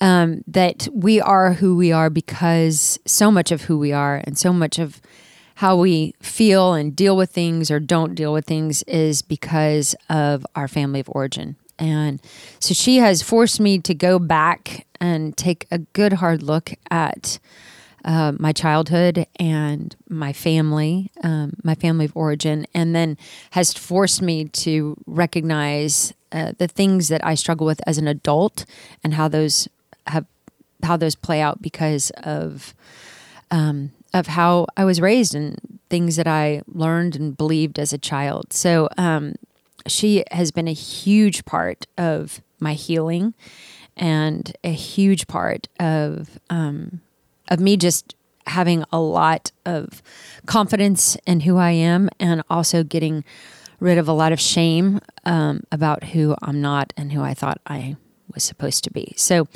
Um, 0.00 0.44
that 0.46 0.88
we 0.92 1.20
are 1.20 1.54
who 1.54 1.76
we 1.76 1.90
are 1.90 2.10
because 2.10 2.98
so 3.06 3.30
much 3.30 3.50
of 3.50 3.62
who 3.62 3.78
we 3.78 3.92
are 3.92 4.22
and 4.24 4.38
so 4.38 4.52
much 4.52 4.78
of 4.78 5.00
how 5.54 5.76
we 5.76 6.14
feel 6.20 6.74
and 6.74 6.94
deal 6.94 7.16
with 7.16 7.30
things 7.30 7.70
or 7.70 7.80
don't 7.80 8.14
deal 8.14 8.32
with 8.32 8.44
things 8.44 8.82
is 8.84 9.22
because 9.22 9.94
of 10.08 10.46
our 10.54 10.68
family 10.68 11.00
of 11.00 11.08
origin. 11.08 11.56
And 11.78 12.20
so 12.60 12.74
she 12.74 12.96
has 12.98 13.22
forced 13.22 13.60
me 13.60 13.78
to 13.80 13.94
go 13.94 14.18
back 14.18 14.86
and 15.00 15.36
take 15.36 15.66
a 15.70 15.78
good 15.78 16.14
hard 16.14 16.42
look 16.42 16.72
at 16.90 17.38
uh, 18.04 18.32
my 18.38 18.52
childhood 18.52 19.26
and 19.40 19.96
my 20.08 20.32
family, 20.32 21.10
um, 21.22 21.54
my 21.62 21.74
family 21.74 22.04
of 22.04 22.16
origin, 22.16 22.66
and 22.74 22.94
then 22.94 23.16
has 23.52 23.72
forced 23.72 24.20
me 24.20 24.44
to 24.46 24.96
recognize 25.06 26.12
uh, 26.30 26.52
the 26.58 26.68
things 26.68 27.08
that 27.08 27.24
I 27.24 27.34
struggle 27.34 27.66
with 27.66 27.80
as 27.86 27.96
an 27.96 28.06
adult 28.06 28.66
and 29.02 29.14
how 29.14 29.28
those 29.28 29.68
have 30.06 30.26
how 30.82 30.98
those 30.98 31.14
play 31.14 31.40
out 31.40 31.62
because 31.62 32.10
of 32.22 32.74
um, 33.50 33.90
of 34.14 34.28
how 34.28 34.66
I 34.76 34.84
was 34.84 35.00
raised 35.00 35.34
and 35.34 35.58
things 35.90 36.16
that 36.16 36.28
I 36.28 36.62
learned 36.66 37.16
and 37.16 37.36
believed 37.36 37.78
as 37.78 37.92
a 37.92 37.98
child. 37.98 38.52
So 38.52 38.88
um, 38.96 39.34
she 39.86 40.24
has 40.30 40.52
been 40.52 40.68
a 40.68 40.72
huge 40.72 41.44
part 41.44 41.86
of 41.98 42.40
my 42.60 42.74
healing 42.74 43.34
and 43.96 44.56
a 44.64 44.72
huge 44.72 45.26
part 45.26 45.68
of 45.78 46.38
um, 46.48 47.00
of 47.50 47.60
me 47.60 47.76
just 47.76 48.14
having 48.46 48.84
a 48.92 49.00
lot 49.00 49.50
of 49.66 50.02
confidence 50.46 51.16
in 51.26 51.40
who 51.40 51.56
I 51.56 51.72
am 51.72 52.08
and 52.18 52.42
also 52.48 52.82
getting 52.82 53.24
rid 53.80 53.98
of 53.98 54.08
a 54.08 54.12
lot 54.12 54.32
of 54.32 54.40
shame 54.40 55.00
um, 55.24 55.64
about 55.72 56.04
who 56.04 56.34
I'm 56.40 56.60
not 56.60 56.92
and 56.96 57.12
who 57.12 57.22
I 57.22 57.34
thought 57.34 57.60
I 57.66 57.96
was 58.32 58.44
supposed 58.44 58.84
to 58.84 58.90
be. 58.90 59.12
So 59.16 59.48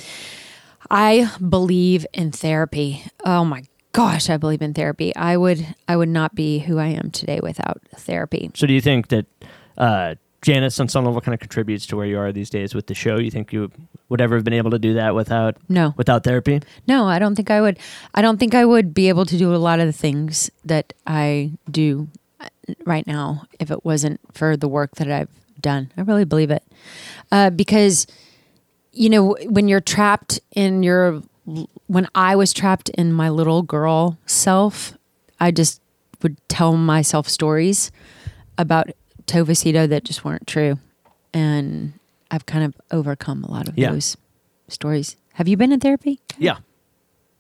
I 0.91 1.31
believe 1.47 2.07
in 2.12 2.33
therapy. 2.33 3.05
Oh 3.25 3.45
my 3.45 3.65
gosh, 3.92 4.28
I 4.30 4.37
believe 4.37 4.62
in 4.62 4.75
therapy. 4.75 5.14
I 5.16 5.37
would 5.37 5.75
I 5.87 5.97
would 5.97 6.09
not 6.09 6.35
be 6.35 6.61
who 6.61 6.78
I 6.78 6.88
am 6.88 7.11
today 7.11 7.40
without 7.42 7.80
therapy. 7.97 8.50
So 8.54 8.66
do 8.66 8.73
you 8.73 8.80
think 8.80 9.09
that 9.09 9.26
uh, 9.76 10.14
Janice 10.42 10.78
on 10.80 10.88
some 10.88 11.04
level 11.04 11.21
kind 11.21 11.35
of 11.35 11.40
contributes 11.40 11.87
to 11.87 11.97
where 11.97 12.07
you 12.07 12.18
are 12.18 12.33
these 12.33 12.50
days 12.50 12.75
with 12.75 12.87
the 12.87 12.95
show? 12.95 13.18
You 13.18 13.30
think 13.30 13.52
you 13.52 13.71
would 14.09 14.21
ever 14.21 14.37
have 14.37 14.45
been 14.45 14.54
able 14.54 14.71
to 14.71 14.78
do 14.78 14.95
that 14.95 15.14
without 15.14 15.57
No. 15.68 15.95
without 15.97 16.25
therapy? 16.25 16.61
No, 16.87 17.07
I 17.07 17.18
don't 17.18 17.35
think 17.35 17.50
I 17.50 17.61
would. 17.61 17.78
I 18.14 18.23
don't 18.23 18.38
think 18.38 18.54
I 18.54 18.64
would 18.64 18.95
be 18.95 19.09
able 19.09 19.26
to 19.26 19.37
do 19.37 19.54
a 19.54 19.57
lot 19.59 19.80
of 19.80 19.87
the 19.87 19.92
things 19.92 20.50
that 20.64 20.92
I 21.07 21.52
do 21.71 22.09
uh, 22.40 22.49
right 22.87 23.07
now 23.07 23.45
if 23.59 23.71
it 23.71 23.85
wasn't 23.85 24.21
for 24.33 24.57
the 24.57 24.68
work 24.68 24.95
that 24.97 25.11
I've 25.11 25.28
done. 25.61 25.90
I 25.97 26.02
really 26.02 26.25
believe 26.25 26.50
it. 26.52 26.62
Uh, 27.33 27.50
because, 27.50 28.07
you 28.92 29.11
know, 29.11 29.37
when 29.47 29.68
you're 29.68 29.80
trapped 29.80 30.40
in 30.54 30.83
your, 30.83 31.21
when 31.88 32.07
I 32.14 32.37
was 32.37 32.52
trapped 32.52 32.88
in 32.90 33.12
my 33.12 33.28
little 33.28 33.62
girl 33.62 34.18
self, 34.26 34.95
I 35.40 35.50
just 35.50 35.80
would 36.23 36.37
tell 36.49 36.76
myself 36.76 37.28
stories 37.28 37.90
about 38.57 38.88
Tova 39.26 39.57
Sido 39.57 39.87
that 39.88 40.04
just 40.04 40.25
weren't 40.25 40.47
true. 40.47 40.78
And 41.35 41.92
I've 42.30 42.47
kind 42.47 42.64
of 42.64 42.75
overcome 42.90 43.45
a 43.45 43.50
lot 43.50 43.68
of 43.68 43.76
Yeah. 43.76 43.90
those 43.92 44.16
stories. 44.68 45.16
Have 45.35 45.49
you 45.49 45.57
been 45.57 45.73
in 45.73 45.80
therapy? 45.80 46.21
Yeah. 46.38 46.59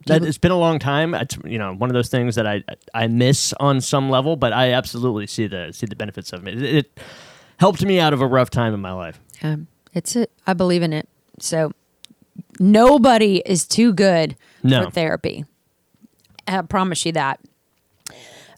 That, 0.06 0.22
it's 0.24 0.38
been 0.38 0.52
a 0.52 0.58
long 0.58 0.78
time. 0.78 1.12
It's 1.12 1.36
you 1.44 1.58
know 1.58 1.74
one 1.74 1.90
of 1.90 1.94
those 1.94 2.08
things 2.08 2.34
that 2.36 2.46
I 2.46 2.62
I 2.94 3.08
miss 3.08 3.52
on 3.60 3.80
some 3.82 4.08
level, 4.08 4.36
but 4.36 4.52
I 4.54 4.72
absolutely 4.72 5.26
see 5.26 5.46
the 5.46 5.70
see 5.72 5.86
the 5.86 5.96
benefits 5.96 6.32
of 6.32 6.46
it. 6.48 6.62
It, 6.62 6.74
it 6.76 7.00
helped 7.58 7.84
me 7.84 7.98
out 8.00 8.14
of 8.14 8.22
a 8.22 8.26
rough 8.26 8.48
time 8.48 8.72
in 8.72 8.80
my 8.80 8.92
life. 8.92 9.20
Um, 9.42 9.66
it's 9.92 10.16
a, 10.16 10.26
I 10.46 10.54
believe 10.54 10.82
in 10.82 10.92
it. 10.94 11.08
So 11.40 11.72
nobody 12.58 13.42
is 13.44 13.66
too 13.66 13.92
good 13.92 14.36
No. 14.62 14.84
for 14.84 14.90
therapy. 14.90 15.44
I 16.46 16.62
promise 16.62 17.04
you 17.06 17.12
that. 17.12 17.40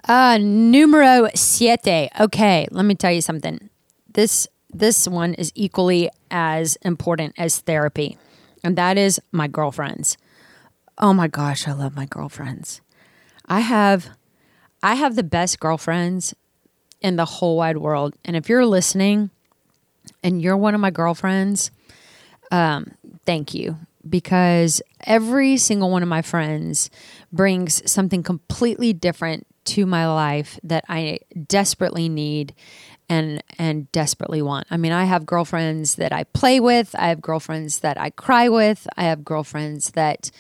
Uh, 0.09 0.39
numero 0.41 1.29
siete. 1.35 2.09
Okay, 2.19 2.67
let 2.71 2.85
me 2.85 2.95
tell 2.95 3.13
you 3.13 3.21
something. 3.21 3.69
This 4.13 4.47
this 4.73 5.07
one 5.09 5.35
is 5.35 5.53
equally 5.55 6.09
as 6.31 6.77
important 6.83 7.35
as 7.37 7.59
therapy, 7.59 8.17
and 8.65 8.77
that 8.77 8.97
is 8.97 9.21
my 9.33 9.47
girlfriends. 9.49 10.17
Oh 10.99 11.13
my 11.13 11.29
gosh, 11.29 11.67
I 11.69 11.73
love 11.73 11.97
my 11.97 12.07
girlfriends. 12.07 12.81
I 13.47 13.61
have 13.61 14.09
I 14.83 14.95
have 14.95 15.17
the 15.17 15.23
best 15.23 15.61
girlfriends 15.61 16.35
in 17.03 17.17
the 17.17 17.25
whole 17.25 17.57
wide 17.57 17.79
world. 17.79 18.15
And 18.25 18.37
if 18.37 18.49
you're 18.49 18.67
listening 18.67 19.31
and 20.23 20.41
you're 20.41 20.57
one 20.57 20.75
of 20.75 20.81
my 20.81 20.91
girlfriends, 20.91 21.71
um, 22.51 22.93
thank 23.31 23.55
you. 23.55 23.77
Because 24.09 24.83
every 25.05 25.57
single 25.57 25.91
one 25.91 26.03
of 26.03 26.09
my 26.09 26.23
friends 26.23 26.91
brings 27.31 27.89
something 27.89 28.25
completely 28.25 28.93
different 28.93 29.47
to 29.67 29.87
my 29.87 30.07
life 30.13 30.59
that 30.65 30.85
I 30.89 31.21
desperately 31.47 32.09
need 32.09 32.55
and 33.09 33.43
and 33.59 33.93
desperately 33.93 34.43
want. 34.43 34.67
I 34.71 34.79
mean, 34.79 34.93
I 34.93 35.05
have 35.05 35.27
girlfriends 35.27 35.97
that 35.97 36.13
I 36.13 36.25
play 36.25 36.59
with, 36.61 36.95
I 36.99 37.09
have 37.09 37.21
girlfriends 37.21 37.81
that 37.81 38.01
I 38.01 38.11
cry 38.11 38.49
with, 38.49 38.89
I 38.97 39.05
have 39.05 39.25
girlfriends 39.25 39.91
that 39.91 40.31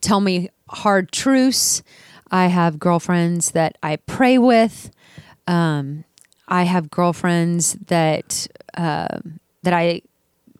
tell 0.00 0.20
me 0.20 0.50
hard 0.68 1.12
truths. 1.12 1.82
I 2.30 2.48
have 2.48 2.78
girlfriends 2.78 3.52
that 3.52 3.78
I 3.82 3.96
pray 3.96 4.38
with. 4.38 4.90
Um, 5.46 6.04
I 6.48 6.64
have 6.64 6.90
girlfriends 6.90 7.74
that 7.86 8.48
uh, 8.76 9.18
that 9.62 9.72
I 9.72 10.02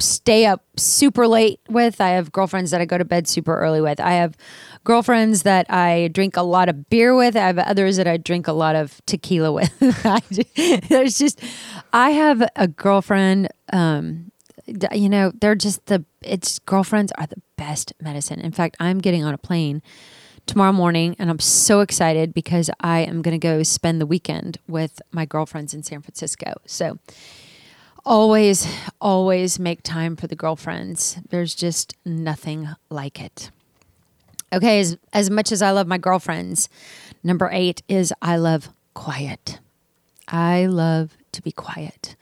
stay 0.00 0.46
up 0.46 0.64
super 0.76 1.26
late 1.26 1.60
with. 1.68 2.00
I 2.00 2.10
have 2.10 2.32
girlfriends 2.32 2.70
that 2.70 2.80
I 2.80 2.84
go 2.84 2.98
to 2.98 3.04
bed 3.04 3.28
super 3.28 3.56
early 3.56 3.80
with. 3.80 4.00
I 4.00 4.12
have 4.12 4.36
girlfriends 4.82 5.42
that 5.42 5.70
I 5.70 6.08
drink 6.08 6.36
a 6.36 6.42
lot 6.42 6.68
of 6.68 6.88
beer 6.88 7.14
with. 7.14 7.36
I 7.36 7.46
have 7.46 7.58
others 7.58 7.96
that 7.96 8.06
I 8.06 8.16
drink 8.16 8.48
a 8.48 8.52
lot 8.52 8.76
of 8.76 9.00
tequila 9.06 9.52
with. 9.52 9.78
There's 10.88 11.18
just, 11.18 11.40
I 11.92 12.10
have 12.10 12.42
a 12.56 12.68
girlfriend. 12.68 13.48
Um, 13.72 14.30
you 14.66 15.08
know, 15.08 15.32
they're 15.40 15.54
just 15.54 15.86
the. 15.86 16.04
It's 16.22 16.58
girlfriends 16.60 17.12
are 17.18 17.26
the 17.26 17.40
best 17.56 17.92
medicine. 18.00 18.40
In 18.40 18.52
fact, 18.52 18.76
I'm 18.80 18.98
getting 18.98 19.22
on 19.22 19.34
a 19.34 19.38
plane 19.38 19.82
tomorrow 20.46 20.72
morning 20.72 21.16
and 21.18 21.30
I'm 21.30 21.38
so 21.38 21.80
excited 21.80 22.34
because 22.34 22.70
I 22.80 23.00
am 23.00 23.22
going 23.22 23.38
to 23.38 23.38
go 23.38 23.62
spend 23.62 24.00
the 24.00 24.06
weekend 24.06 24.58
with 24.66 25.00
my 25.10 25.24
girlfriends 25.24 25.74
in 25.74 25.82
San 25.82 26.02
Francisco. 26.02 26.54
So 26.66 26.98
always 28.04 28.66
always 29.00 29.58
make 29.58 29.82
time 29.82 30.16
for 30.16 30.26
the 30.26 30.36
girlfriends. 30.36 31.18
There's 31.28 31.54
just 31.54 31.96
nothing 32.04 32.68
like 32.90 33.20
it. 33.20 33.50
Okay, 34.52 34.80
as 34.80 34.96
as 35.12 35.30
much 35.30 35.50
as 35.50 35.62
I 35.62 35.70
love 35.70 35.86
my 35.86 35.98
girlfriends, 35.98 36.68
number 37.22 37.48
8 37.50 37.82
is 37.88 38.12
I 38.22 38.36
love 38.36 38.70
quiet. 38.94 39.58
I 40.28 40.66
love 40.66 41.16
to 41.32 41.42
be 41.42 41.52
quiet. 41.52 42.16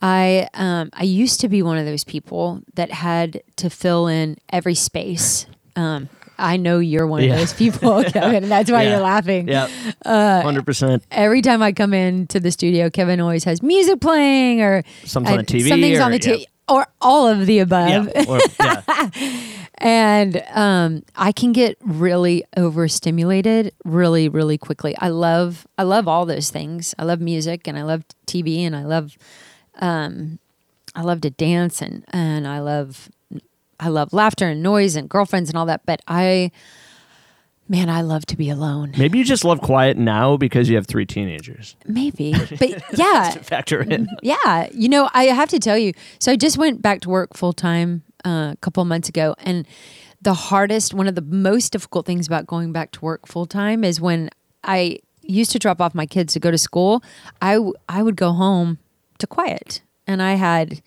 I 0.00 0.48
um, 0.54 0.90
I 0.92 1.04
used 1.04 1.40
to 1.40 1.48
be 1.48 1.62
one 1.62 1.78
of 1.78 1.86
those 1.86 2.04
people 2.04 2.62
that 2.74 2.90
had 2.90 3.42
to 3.56 3.70
fill 3.70 4.06
in 4.06 4.36
every 4.50 4.74
space. 4.74 5.46
Um, 5.76 6.08
I 6.42 6.56
know 6.56 6.78
you're 6.80 7.06
one 7.06 7.22
Yeah. 7.22 7.34
of 7.34 7.38
those 7.38 7.52
people, 7.54 8.02
Kevin, 8.12 8.42
and 8.42 8.50
that's 8.52 8.70
why 8.70 8.82
Yeah. 8.82 8.90
you're 8.90 9.00
laughing. 9.00 9.48
Yeah, 9.48 9.68
Uh, 10.04 10.42
hundred 10.42 10.66
percent. 10.66 11.04
Every 11.10 11.40
time 11.42 11.62
I 11.62 11.72
come 11.72 11.94
into 11.94 12.40
the 12.40 12.50
studio, 12.50 12.90
Kevin 12.90 13.20
always 13.20 13.44
has 13.44 13.62
music 13.62 14.00
playing 14.00 14.60
or 14.60 14.82
Something 15.04 15.34
on 15.34 15.40
uh, 15.40 15.42
TV 15.42 15.68
something's 15.68 15.98
or- 15.98 16.02
on 16.02 16.10
the 16.10 16.18
yeah. 16.22 16.32
TV, 16.34 16.44
or 16.68 16.86
all 17.00 17.28
of 17.28 17.46
the 17.46 17.58
above. 17.60 18.08
Yeah, 18.14 18.24
or, 18.28 18.40
yeah. 18.60 19.10
and 19.78 20.42
um, 20.54 21.02
I 21.16 21.32
can 21.32 21.52
get 21.52 21.76
really 21.80 22.44
overstimulated 22.56 23.72
really, 23.84 24.28
really 24.28 24.58
quickly. 24.58 24.94
I 24.98 25.08
love, 25.08 25.66
I 25.78 25.82
love 25.82 26.06
all 26.08 26.24
those 26.26 26.50
things. 26.50 26.94
I 26.98 27.04
love 27.04 27.20
music, 27.20 27.66
and 27.68 27.78
I 27.78 27.82
love 27.82 28.04
TV, 28.26 28.60
and 28.60 28.74
I 28.76 28.84
love, 28.84 29.16
um, 29.80 30.38
I 30.94 31.02
love 31.02 31.20
to 31.22 31.30
dance, 31.30 31.80
and 31.82 32.04
and 32.12 32.46
I 32.46 32.60
love, 32.60 33.08
I 33.82 33.88
love 33.88 34.12
laughter 34.12 34.46
and 34.48 34.62
noise 34.62 34.94
and 34.96 35.08
girlfriends 35.08 35.50
and 35.50 35.56
all 35.58 35.66
that. 35.66 35.84
But 35.84 36.00
I, 36.06 36.52
man, 37.68 37.90
I 37.90 38.02
love 38.02 38.24
to 38.26 38.36
be 38.36 38.48
alone. 38.48 38.92
Maybe 38.96 39.18
you 39.18 39.24
just 39.24 39.44
love 39.44 39.60
quiet 39.60 39.96
now 39.96 40.36
because 40.36 40.68
you 40.68 40.76
have 40.76 40.86
three 40.86 41.04
teenagers. 41.06 41.74
Maybe, 41.86 42.32
but 42.58 42.82
yeah, 42.96 43.30
Factor 43.32 43.82
in. 43.82 44.08
Yeah, 44.22 44.68
you 44.72 44.88
know, 44.88 45.10
I 45.14 45.24
have 45.24 45.48
to 45.50 45.58
tell 45.58 45.76
you. 45.78 45.92
So 46.18 46.32
I 46.32 46.36
just 46.36 46.58
went 46.58 46.80
back 46.80 47.00
to 47.00 47.08
work 47.10 47.36
full 47.36 47.52
time 47.52 48.02
uh, 48.24 48.50
a 48.52 48.56
couple 48.60 48.82
of 48.82 48.86
months 48.88 49.08
ago, 49.08 49.34
and 49.38 49.66
the 50.20 50.34
hardest, 50.34 50.94
one 50.94 51.08
of 51.08 51.16
the 51.16 51.22
most 51.22 51.72
difficult 51.72 52.06
things 52.06 52.28
about 52.28 52.46
going 52.46 52.72
back 52.72 52.92
to 52.92 53.00
work 53.00 53.26
full 53.26 53.46
time 53.46 53.82
is 53.82 54.00
when 54.00 54.30
I 54.62 54.98
used 55.22 55.50
to 55.52 55.58
drop 55.58 55.80
off 55.80 55.94
my 55.94 56.06
kids 56.06 56.32
to 56.34 56.40
go 56.40 56.52
to 56.52 56.58
school. 56.58 57.02
I 57.40 57.54
w- 57.54 57.74
I 57.88 58.02
would 58.04 58.14
go 58.16 58.30
home 58.32 58.78
to 59.18 59.26
quiet, 59.26 59.82
and 60.06 60.22
I 60.22 60.34
had, 60.34 60.80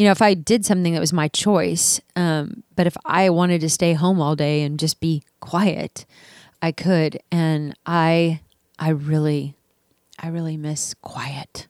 you 0.00 0.06
know, 0.06 0.12
if 0.12 0.22
I 0.22 0.32
did 0.32 0.64
something 0.64 0.94
that 0.94 1.00
was 1.00 1.12
my 1.12 1.28
choice, 1.28 2.00
um, 2.16 2.62
but 2.74 2.86
if 2.86 2.96
I 3.04 3.28
wanted 3.28 3.60
to 3.60 3.68
stay 3.68 3.92
home 3.92 4.18
all 4.18 4.34
day 4.34 4.62
and 4.62 4.78
just 4.78 4.98
be 4.98 5.22
quiet, 5.40 6.06
I 6.62 6.72
could, 6.72 7.20
and 7.30 7.76
I 7.84 8.40
I 8.78 8.88
really 8.92 9.56
I 10.18 10.28
really 10.28 10.56
miss 10.56 10.94
quiet. 11.02 11.68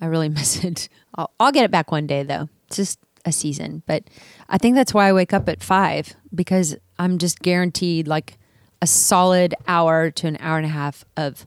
I 0.00 0.06
really 0.06 0.28
miss 0.40 0.64
it. 0.64 0.88
I'll, 1.14 1.34
I'll 1.38 1.52
get 1.52 1.66
it 1.66 1.70
back 1.70 1.92
one 1.92 2.06
day 2.06 2.22
though. 2.22 2.48
It's 2.68 2.76
just 2.76 2.98
a 3.26 3.30
season, 3.30 3.82
but 3.86 4.04
I 4.48 4.56
think 4.56 4.74
that's 4.74 4.94
why 4.94 5.08
I 5.08 5.12
wake 5.12 5.34
up 5.34 5.46
at 5.46 5.62
five 5.62 6.16
because 6.34 6.74
I'm 6.98 7.18
just 7.18 7.40
guaranteed 7.40 8.08
like 8.08 8.38
a 8.80 8.86
solid 8.86 9.54
hour 9.68 10.10
to 10.10 10.26
an 10.26 10.38
hour 10.40 10.56
and 10.56 10.64
a 10.64 10.70
half 10.70 11.04
of 11.14 11.46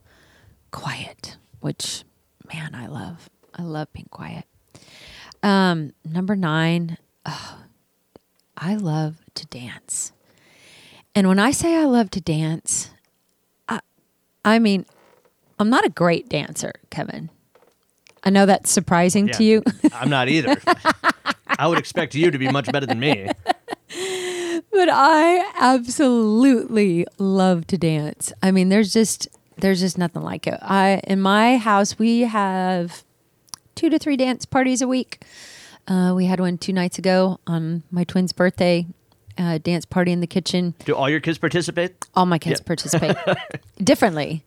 quiet, 0.70 1.38
which 1.58 2.04
man, 2.52 2.72
I 2.72 2.86
love. 2.86 3.28
I 3.52 3.62
love 3.62 3.92
being 3.92 4.06
quiet. 4.12 4.44
Um, 5.44 5.92
number 6.10 6.34
nine, 6.34 6.96
oh, 7.26 7.58
I 8.56 8.76
love 8.76 9.16
to 9.34 9.44
dance. 9.46 10.10
And 11.14 11.28
when 11.28 11.38
I 11.38 11.50
say 11.50 11.76
I 11.76 11.84
love 11.84 12.10
to 12.12 12.20
dance, 12.20 12.90
I, 13.68 13.80
I 14.42 14.58
mean, 14.58 14.86
I'm 15.58 15.68
not 15.68 15.84
a 15.84 15.90
great 15.90 16.30
dancer, 16.30 16.72
Kevin. 16.88 17.28
I 18.24 18.30
know 18.30 18.46
that's 18.46 18.70
surprising 18.70 19.28
to 19.28 19.44
you. 19.44 19.62
I'm 19.92 20.08
not 20.08 20.30
either. 20.30 20.56
I 21.46 21.68
would 21.68 21.78
expect 21.78 22.14
you 22.14 22.30
to 22.30 22.38
be 22.38 22.48
much 22.48 22.72
better 22.72 22.86
than 22.86 22.98
me. 22.98 23.28
but 24.72 24.88
I 24.90 25.52
absolutely 25.60 27.06
love 27.18 27.66
to 27.66 27.76
dance. 27.76 28.32
I 28.42 28.50
mean, 28.50 28.70
there's 28.70 28.94
just 28.94 29.28
there's 29.58 29.80
just 29.80 29.98
nothing 29.98 30.22
like 30.22 30.46
it. 30.46 30.58
I 30.62 31.02
in 31.04 31.20
my 31.20 31.58
house 31.58 31.98
we 31.98 32.20
have 32.22 33.03
two 33.74 33.90
to 33.90 33.98
three 33.98 34.16
dance 34.16 34.44
parties 34.44 34.80
a 34.82 34.88
week. 34.88 35.22
Uh, 35.86 36.12
we 36.16 36.26
had 36.26 36.40
one 36.40 36.56
two 36.58 36.72
nights 36.72 36.98
ago 36.98 37.38
on 37.46 37.82
my 37.90 38.04
twin's 38.04 38.32
birthday. 38.32 38.86
Uh, 39.36 39.58
dance 39.58 39.84
party 39.84 40.12
in 40.12 40.20
the 40.20 40.28
kitchen. 40.28 40.74
Do 40.84 40.94
all 40.94 41.10
your 41.10 41.18
kids 41.18 41.38
participate? 41.38 41.92
All 42.14 42.24
my 42.24 42.38
kids 42.38 42.60
Yeah. 42.60 42.66
participate 42.66 43.16
differently, 43.82 44.44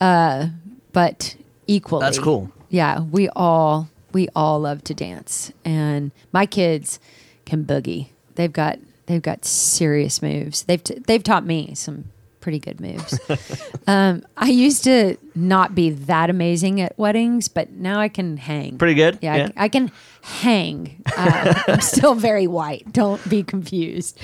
uh, 0.00 0.48
but 0.92 1.34
equally. 1.66 2.02
That's 2.04 2.20
cool. 2.20 2.50
Yeah, 2.70 3.00
we 3.00 3.28
all 3.30 3.88
we 4.12 4.28
all 4.36 4.60
love 4.60 4.84
to 4.84 4.94
dance, 4.94 5.52
and 5.64 6.12
my 6.32 6.46
kids 6.46 7.00
can 7.46 7.64
boogie. 7.64 8.10
They've 8.36 8.52
got 8.52 8.78
they've 9.06 9.20
got 9.20 9.44
serious 9.44 10.22
moves. 10.22 10.62
They've 10.62 10.84
t- 10.84 11.00
they've 11.04 11.22
taught 11.22 11.44
me 11.44 11.74
some 11.74 12.04
pretty 12.40 12.58
good 12.58 12.80
moves. 12.80 13.18
um, 13.86 14.22
I 14.36 14.48
used 14.48 14.84
to 14.84 15.16
not 15.34 15.74
be 15.74 15.90
that 15.90 16.30
amazing 16.30 16.80
at 16.80 16.98
weddings, 16.98 17.48
but 17.48 17.72
now 17.72 18.00
I 18.00 18.08
can 18.08 18.36
hang. 18.36 18.78
Pretty 18.78 18.94
good. 18.94 19.18
Yeah, 19.22 19.48
I 19.56 19.68
can 19.68 19.90
hang. 20.22 21.02
Uh, 21.16 21.54
I'm 21.68 21.80
still 21.80 22.14
very 22.14 22.46
white. 22.46 22.92
Don't 22.92 23.26
be 23.28 23.42
confused. 23.42 24.20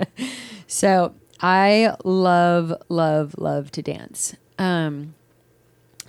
so 0.66 1.14
I 1.40 1.94
love, 2.04 2.74
love, 2.88 3.34
love 3.38 3.70
to 3.72 3.82
dance. 3.82 4.34
Um, 4.58 5.14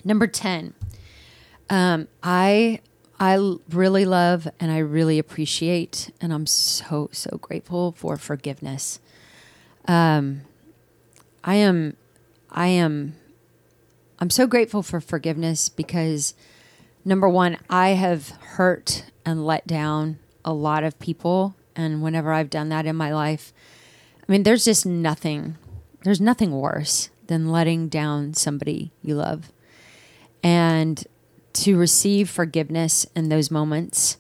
number 0.04 0.28
ten, 0.28 0.74
um, 1.70 2.08
I 2.22 2.80
I 3.20 3.58
really 3.70 4.06
love 4.06 4.48
and 4.60 4.72
I 4.72 4.80
really 4.80 5.18
appreciate, 5.18 6.12
and 6.20 6.34
I'm 6.34 6.46
so 6.46 7.10
so 7.12 7.38
grateful 7.38 7.94
for 7.94 8.18
forgiveness. 8.18 9.00
Um, 9.88 10.42
I 11.44 11.56
am, 11.56 11.98
I 12.50 12.68
am, 12.68 13.16
I'm 14.20 14.30
so 14.30 14.48
grateful 14.48 14.82
for 14.82 15.02
forgiveness 15.02 15.68
because 15.68 16.34
number 17.04 17.28
one, 17.28 17.58
I 17.70 17.90
have 17.90 18.30
hurt 18.30 19.06
and 19.26 19.46
let 19.46 19.68
down 19.68 20.20
a 20.46 20.54
lot 20.54 20.84
of 20.84 21.00
people. 21.00 21.56
And 21.76 22.02
whenever 22.02 22.32
I've 22.32 22.50
done 22.50 22.70
that 22.70 22.86
in 22.86 22.96
my 22.96 23.14
life, 23.14 23.52
I 24.18 24.32
mean, 24.32 24.44
there's 24.44 24.64
just 24.64 24.86
nothing, 24.86 25.58
there's 26.04 26.22
nothing 26.22 26.52
worse 26.52 27.10
than 27.28 27.52
letting 27.52 27.90
down 27.90 28.34
somebody 28.34 28.92
you 29.02 29.16
love. 29.16 29.52
And 30.42 31.04
to 31.54 31.78
receive 31.78 32.30
forgiveness 32.30 33.06
in 33.16 33.30
those 33.30 33.52
moments, 33.52 34.18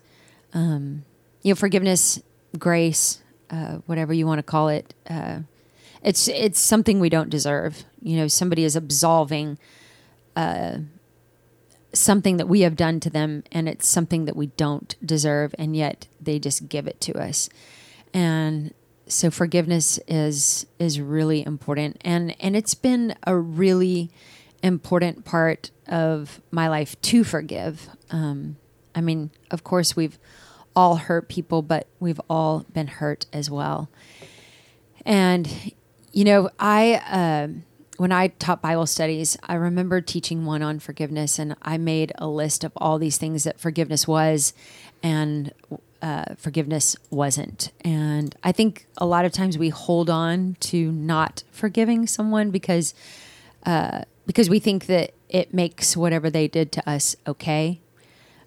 um, 0.53 1.03
you 1.41 1.51
know, 1.51 1.55
forgiveness, 1.55 2.21
grace, 2.57 3.21
uh, 3.49 3.77
whatever 3.85 4.13
you 4.13 4.25
want 4.25 4.39
to 4.39 4.43
call 4.43 4.69
it, 4.69 4.93
uh, 5.09 5.39
it's 6.03 6.27
it's 6.27 6.59
something 6.59 6.99
we 6.99 7.09
don't 7.09 7.29
deserve. 7.29 7.85
You 8.01 8.17
know, 8.17 8.27
somebody 8.27 8.63
is 8.63 8.75
absolving 8.75 9.57
something 11.93 12.37
that 12.37 12.47
we 12.47 12.61
have 12.61 12.75
done 12.75 12.99
to 12.99 13.09
them 13.09 13.43
and 13.51 13.69
it's 13.69 13.87
something 13.87 14.25
that 14.25 14.35
we 14.35 14.47
don't 14.47 14.95
deserve 15.05 15.53
and 15.57 15.75
yet 15.75 16.07
they 16.19 16.39
just 16.39 16.67
give 16.67 16.87
it 16.87 16.99
to 17.01 17.13
us. 17.13 17.49
And 18.13 18.73
so 19.07 19.29
forgiveness 19.29 19.99
is 20.07 20.65
is 20.79 20.99
really 20.99 21.45
important. 21.45 21.97
And 22.01 22.35
and 22.39 22.55
it's 22.55 22.73
been 22.73 23.15
a 23.25 23.37
really 23.37 24.09
important 24.61 25.23
part 25.25 25.71
of 25.87 26.41
my 26.51 26.67
life 26.67 26.99
to 27.01 27.23
forgive. 27.23 27.89
Um, 28.09 28.57
i 28.95 29.01
mean 29.01 29.31
of 29.49 29.63
course 29.63 29.95
we've 29.95 30.19
all 30.75 30.97
hurt 30.97 31.27
people 31.27 31.63
but 31.63 31.87
we've 31.99 32.21
all 32.29 32.65
been 32.73 32.87
hurt 32.87 33.25
as 33.31 33.49
well. 33.49 33.89
And 35.05 35.73
you 36.13 36.23
know 36.23 36.49
i 36.59 37.01
um 37.11 37.63
when 37.97 38.11
I 38.11 38.29
taught 38.29 38.61
Bible 38.61 38.87
studies, 38.87 39.37
I 39.43 39.53
remember 39.53 40.01
teaching 40.01 40.45
one 40.45 40.61
on 40.61 40.79
forgiveness, 40.79 41.37
and 41.37 41.55
I 41.61 41.77
made 41.77 42.11
a 42.17 42.27
list 42.27 42.63
of 42.63 42.71
all 42.75 42.97
these 42.97 43.17
things 43.17 43.43
that 43.43 43.59
forgiveness 43.59 44.07
was 44.07 44.53
and 45.01 45.53
uh, 46.01 46.35
forgiveness 46.35 46.95
wasn't. 47.09 47.71
And 47.81 48.35
I 48.43 48.51
think 48.51 48.87
a 48.97 49.05
lot 49.05 49.25
of 49.25 49.31
times 49.31 49.57
we 49.57 49.69
hold 49.69 50.09
on 50.09 50.57
to 50.61 50.91
not 50.91 51.43
forgiving 51.51 52.07
someone 52.07 52.51
because 52.51 52.93
uh, 53.65 54.01
because 54.25 54.49
we 54.49 54.59
think 54.59 54.87
that 54.87 55.13
it 55.29 55.53
makes 55.53 55.95
whatever 55.95 56.29
they 56.29 56.47
did 56.47 56.71
to 56.73 56.89
us 56.89 57.15
okay. 57.25 57.79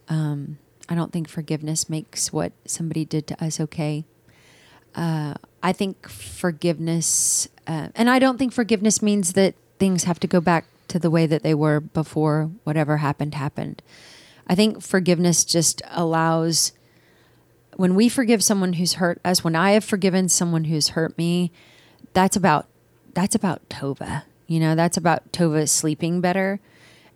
Um, 0.09 0.59
I 0.89 0.95
don't 0.95 1.13
think 1.13 1.29
forgiveness 1.29 1.89
makes 1.89 2.33
what 2.33 2.53
somebody 2.67 3.05
did 3.05 3.27
to 3.29 3.43
us 3.43 3.59
okay. 3.59 4.05
Uh, 4.95 5.35
I 5.67 5.73
think 5.73 6.09
forgiveness, 6.09 7.49
uh, 7.67 7.89
and 7.97 8.09
I 8.09 8.21
don't 8.21 8.39
think 8.39 8.53
forgiveness 8.53 9.03
means 9.03 9.33
that 9.33 9.57
things 9.81 10.05
have 10.05 10.21
to 10.21 10.29
go 10.29 10.41
back 10.41 10.65
to 10.87 11.01
the 11.01 11.11
way 11.11 11.27
that 11.27 11.43
they 11.43 11.55
were 11.55 11.81
before 11.81 12.53
whatever 12.63 12.99
happened 12.99 13.35
happened. 13.35 13.83
I 14.47 14.55
think 14.55 14.81
forgiveness 14.81 15.45
just 15.45 15.83
allows, 15.91 16.71
when 17.75 17.97
we 17.97 18.09
forgive 18.09 18.45
someone 18.45 18.75
who's 18.75 18.95
hurt 18.95 19.21
us, 19.25 19.43
when 19.43 19.57
I 19.57 19.73
have 19.73 19.83
forgiven 19.83 20.29
someone 20.29 20.67
who's 20.67 20.91
hurt 20.91 21.19
me, 21.19 21.51
that's 22.13 22.37
about 22.37 22.69
that's 23.15 23.35
about 23.35 23.69
Tova. 23.69 24.23
You 24.47 24.61
know, 24.61 24.77
that's 24.77 24.97
about 24.97 25.33
Tova 25.33 25.69
sleeping 25.69 26.21
better, 26.21 26.61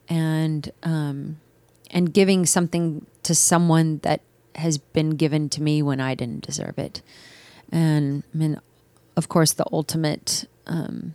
and 0.09 0.69
um, 0.83 1.39
and 1.93 2.13
giving 2.13 2.47
something 2.47 3.07
to 3.23 3.33
someone 3.33 3.99
that 3.99 4.23
has 4.57 4.77
been 4.77 5.11
given 5.11 5.49
to 5.51 5.63
me 5.63 5.83
when 5.83 6.01
I 6.01 6.17
didn't 6.17 6.45
deserve 6.45 6.81
it. 6.81 7.01
And 7.71 8.23
I 8.35 8.37
mean, 8.37 8.61
of 9.17 9.29
course, 9.29 9.53
the 9.53 9.67
ultimate, 9.73 10.47
um, 10.67 11.15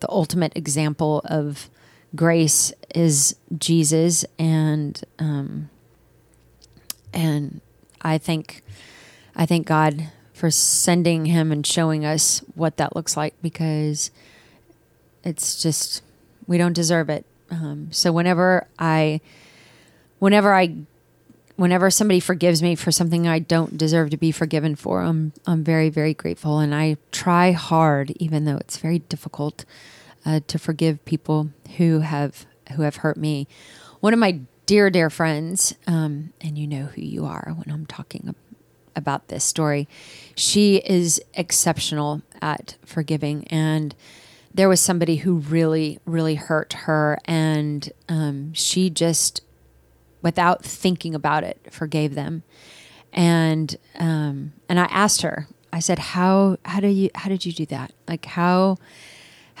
the 0.00 0.10
ultimate 0.10 0.56
example 0.56 1.22
of 1.24 1.70
grace 2.14 2.72
is 2.94 3.36
Jesus, 3.56 4.24
and 4.38 5.00
um, 5.18 5.70
and 7.12 7.60
I 8.02 8.18
think, 8.18 8.62
I 9.34 9.46
thank 9.46 9.66
God 9.66 10.10
for 10.32 10.50
sending 10.50 11.26
him 11.26 11.50
and 11.50 11.66
showing 11.66 12.04
us 12.04 12.40
what 12.54 12.76
that 12.76 12.94
looks 12.94 13.16
like 13.16 13.34
because 13.42 14.10
it's 15.24 15.60
just 15.60 16.02
we 16.46 16.58
don't 16.58 16.74
deserve 16.74 17.10
it. 17.10 17.24
Um, 17.50 17.88
so 17.90 18.12
whenever 18.12 18.66
I, 18.78 19.20
whenever 20.18 20.54
I, 20.54 20.76
whenever 21.58 21.90
somebody 21.90 22.20
forgives 22.20 22.62
me 22.62 22.76
for 22.76 22.92
something 22.92 23.26
I 23.26 23.40
don't 23.40 23.76
deserve 23.76 24.10
to 24.10 24.16
be 24.16 24.30
forgiven 24.30 24.76
for, 24.76 25.02
I'm 25.02 25.32
I'm 25.46 25.64
very 25.64 25.90
very 25.90 26.14
grateful, 26.14 26.60
and 26.60 26.74
I 26.74 26.96
try 27.12 27.50
hard, 27.50 28.12
even 28.16 28.44
though 28.44 28.56
it's 28.56 28.78
very 28.78 29.00
difficult, 29.00 29.64
uh, 30.24 30.40
to 30.46 30.58
forgive 30.58 31.04
people 31.04 31.50
who 31.76 32.00
have 32.00 32.46
who 32.76 32.82
have 32.82 32.96
hurt 32.96 33.16
me. 33.16 33.48
One 34.00 34.12
of 34.12 34.20
my 34.20 34.40
dear 34.66 34.88
dear 34.88 35.10
friends, 35.10 35.74
um, 35.86 36.32
and 36.40 36.56
you 36.56 36.66
know 36.66 36.84
who 36.84 37.02
you 37.02 37.26
are 37.26 37.52
when 37.56 37.74
I'm 37.74 37.86
talking 37.86 38.34
about 38.94 39.28
this 39.28 39.44
story. 39.44 39.88
She 40.36 40.76
is 40.76 41.20
exceptional 41.34 42.22
at 42.40 42.76
forgiving, 42.86 43.46
and 43.48 43.96
there 44.54 44.68
was 44.68 44.80
somebody 44.80 45.16
who 45.16 45.34
really, 45.34 45.98
really 46.04 46.36
hurt 46.36 46.72
her, 46.84 47.18
and 47.24 47.92
um, 48.08 48.52
she 48.54 48.90
just, 48.90 49.40
without 50.28 50.62
thinking 50.62 51.14
about 51.14 51.42
it, 51.42 51.58
forgave 51.70 52.14
them. 52.14 52.42
And 53.12 53.74
um, 53.98 54.52
and 54.68 54.78
I 54.78 54.84
asked 54.84 55.22
her. 55.22 55.48
I 55.72 55.80
said, 55.80 55.98
"How 55.98 56.58
how 56.64 56.80
do 56.80 56.88
you 56.88 57.08
how 57.14 57.30
did 57.30 57.46
you 57.46 57.52
do 57.52 57.66
that? 57.66 57.92
Like 58.06 58.24
how?" 58.26 58.78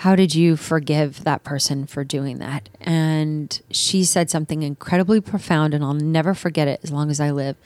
how 0.02 0.14
did 0.14 0.32
you 0.32 0.54
forgive 0.56 1.24
that 1.24 1.42
person 1.42 1.84
for 1.84 2.04
doing 2.04 2.38
that? 2.38 2.68
And 2.80 3.60
she 3.72 4.04
said 4.04 4.30
something 4.30 4.62
incredibly 4.62 5.20
profound, 5.20 5.74
and 5.74 5.82
I'll 5.82 5.92
never 5.92 6.34
forget 6.34 6.68
it 6.68 6.78
as 6.84 6.92
long 6.92 7.10
as 7.10 7.18
I 7.18 7.32
live. 7.32 7.56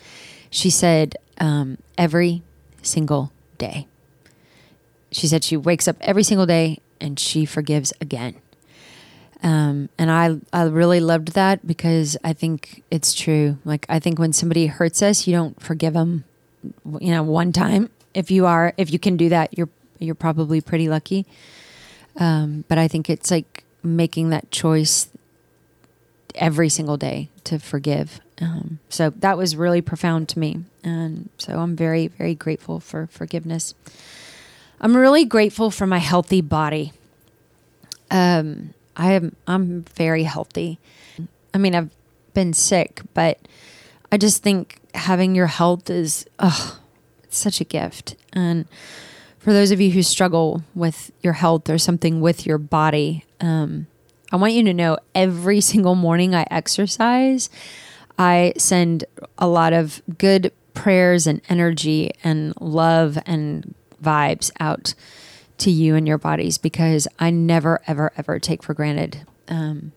She 0.49 0.71
said, 0.71 1.15
um, 1.37 1.77
every 1.99 2.41
single 2.81 3.33
day. 3.59 3.87
She 5.11 5.27
said 5.27 5.45
she 5.45 5.59
wakes 5.59 5.87
up 5.87 5.97
every 6.01 6.23
single 6.23 6.47
day 6.47 6.79
and 7.01 7.19
she 7.19 7.45
forgives 7.45 7.93
again. 8.01 8.37
Um, 9.43 9.89
and 9.99 10.11
I, 10.11 10.39
I 10.53 10.65
really 10.65 11.01
loved 11.01 11.33
that 11.33 11.67
because 11.67 12.17
I 12.23 12.33
think 12.33 12.85
it's 12.91 13.13
true. 13.13 13.59
Like, 13.65 13.87
I 13.89 13.99
think 13.99 14.19
when 14.19 14.33
somebody 14.33 14.67
hurts 14.67 15.03
us, 15.03 15.27
you 15.27 15.35
don't 15.35 15.61
forgive 15.61 15.95
them, 15.95 16.25
you 17.01 17.11
know, 17.11 17.23
one 17.25 17.53
time. 17.53 17.91
If 18.15 18.31
you 18.31 18.47
are, 18.47 18.73
if 18.77 18.93
you 18.93 18.99
can 18.99 19.17
do 19.17 19.29
that, 19.31 19.57
you're, 19.57 19.69
you're 19.99 20.15
probably 20.15 20.61
pretty 20.61 20.89
lucky. 20.89 21.27
Um, 22.17 22.65
but 22.69 22.79
I 22.79 22.87
think 22.87 23.11
it's 23.11 23.31
like 23.31 23.65
making 23.83 24.31
that 24.31 24.51
choice 24.51 25.09
every 26.35 26.69
single 26.69 26.97
day 26.97 27.29
to 27.45 27.59
forgive. 27.59 28.21
Um, 28.41 28.79
so 28.89 29.11
that 29.11 29.37
was 29.37 29.57
really 29.57 29.81
profound 29.81 30.29
to 30.31 30.39
me. 30.39 30.65
And 30.85 31.31
so 31.39 31.59
I'm 31.59 31.77
very, 31.77 32.09
very 32.09 32.35
grateful 32.35 32.81
for 32.81 33.09
forgiveness. 33.09 33.75
I'm 34.81 34.97
really 34.97 35.25
grateful 35.25 35.71
for 35.71 35.87
my 35.87 35.99
healthy 35.99 36.41
body. 36.41 36.93
Um, 38.11 38.75
I 38.97 39.13
am 39.13 39.37
I'm 39.47 39.83
very 39.97 40.25
healthy. 40.25 40.79
I 41.55 41.59
mean, 41.59 41.75
I've 41.75 41.91
been 42.35 42.53
sick, 42.53 43.01
but 43.15 43.39
I 44.11 44.19
just 44.19 44.43
think 44.43 44.79
having 44.95 45.35
your 45.35 45.47
health 45.47 45.91
is 45.91 46.27
oh, 46.39 46.81
it's 47.25 47.39
such 47.39 47.61
a 47.61 47.65
gift. 47.65 48.17
And 48.33 48.67
for 49.39 49.53
those 49.53 49.71
of 49.71 49.81
you 49.81 49.91
who 49.91 50.03
struggle 50.03 50.63
with 50.75 51.11
your 51.23 51.33
health 51.33 51.69
or 51.69 51.79
something 51.79 52.21
with 52.21 52.47
your 52.47 52.59
body, 52.59 53.25
um, 53.41 53.87
I 54.31 54.37
want 54.37 54.53
you 54.55 54.65
to 54.65 54.75
know 54.75 54.99
every 55.15 55.61
single 55.61 55.95
morning 55.95 56.35
I 56.35 56.47
exercise, 56.51 57.51
I 58.19 58.53
send 58.57 59.05
a 59.39 59.49
lot 59.49 59.73
of 59.73 60.01
good 60.17 60.53
prayers 60.75 61.27
and 61.27 61.41
energy 61.49 62.13
and 62.25 62.55
love 62.61 63.19
and 63.27 63.75
vibes 64.03 64.51
out 64.59 64.95
to 65.59 65.71
you 65.71 65.95
and 65.95 66.07
your 66.09 66.19
bodies 66.19 66.59
because 66.59 67.07
I 67.19 67.31
never, 67.31 67.81
ever, 67.87 68.13
ever 68.17 68.39
take 68.39 68.63
for 68.63 68.75
granted 68.75 69.27
um, 69.49 69.93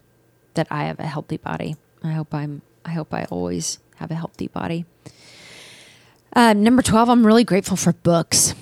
that 0.54 0.68
I 0.70 0.86
have 0.86 1.00
a 1.00 1.08
healthy 1.08 1.38
body. 1.38 1.76
I 2.04 2.12
hope 2.12 2.34
I'm. 2.34 2.62
I 2.84 2.92
hope 2.92 3.14
I 3.14 3.26
always 3.26 3.80
have 3.96 4.12
a 4.12 4.16
healthy 4.16 4.48
body. 4.48 4.86
Uh, 6.34 6.54
number 6.54 6.82
twelve, 6.82 7.10
I'm 7.10 7.26
really 7.26 7.44
grateful 7.44 7.78
for 7.78 7.94
books. 7.94 8.54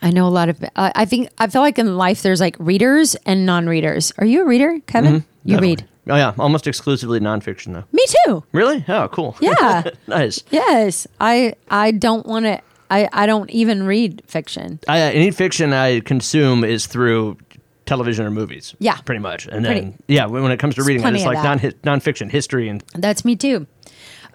I 0.00 0.10
know 0.10 0.26
a 0.26 0.30
lot 0.30 0.48
of. 0.48 0.62
Uh, 0.74 0.90
I 0.94 1.04
think 1.04 1.28
I 1.38 1.48
feel 1.48 1.60
like 1.60 1.78
in 1.78 1.96
life 1.98 2.22
there's 2.22 2.40
like 2.40 2.56
readers 2.58 3.14
and 3.26 3.44
non-readers. 3.44 4.12
Are 4.16 4.24
you 4.24 4.42
a 4.42 4.46
reader, 4.46 4.80
Kevin? 4.86 5.12
Mm-hmm, 5.12 5.48
you 5.48 5.56
definitely. 5.56 5.68
read. 5.68 5.88
Oh 6.08 6.16
yeah, 6.16 6.32
almost 6.38 6.66
exclusively 6.66 7.20
nonfiction 7.20 7.74
though. 7.74 7.84
Me 7.92 8.04
too. 8.24 8.42
Really? 8.52 8.84
Oh, 8.88 9.08
cool. 9.08 9.36
Yeah. 9.40 9.84
nice. 10.06 10.42
Yes. 10.50 11.06
I 11.20 11.54
I 11.70 11.90
don't 11.90 12.26
want 12.26 12.46
to. 12.46 12.60
I 12.92 13.08
I 13.12 13.26
don't 13.26 13.50
even 13.50 13.84
read 13.84 14.22
fiction. 14.26 14.78
I, 14.86 15.00
any 15.00 15.30
fiction 15.30 15.72
I 15.72 16.00
consume 16.00 16.62
is 16.64 16.86
through 16.86 17.38
television 17.86 18.24
or 18.26 18.30
movies. 18.30 18.74
Yeah. 18.78 18.96
pretty 18.98 19.20
much. 19.20 19.46
And 19.46 19.64
Pretty- 19.64 19.80
then 19.80 19.98
yeah, 20.08 20.26
when 20.26 20.42
when 20.42 20.52
it 20.52 20.58
comes 20.58 20.74
to 20.76 20.82
reading, 20.82 21.02
I 21.02 21.04
plenty 21.10 21.18
just 21.24 21.26
of 21.26 21.34
like 21.34 21.82
non 21.84 22.00
nonfiction, 22.00 22.30
history, 22.30 22.68
and 22.68 22.82
That's 22.94 23.24
me 23.24 23.36
too. 23.36 23.66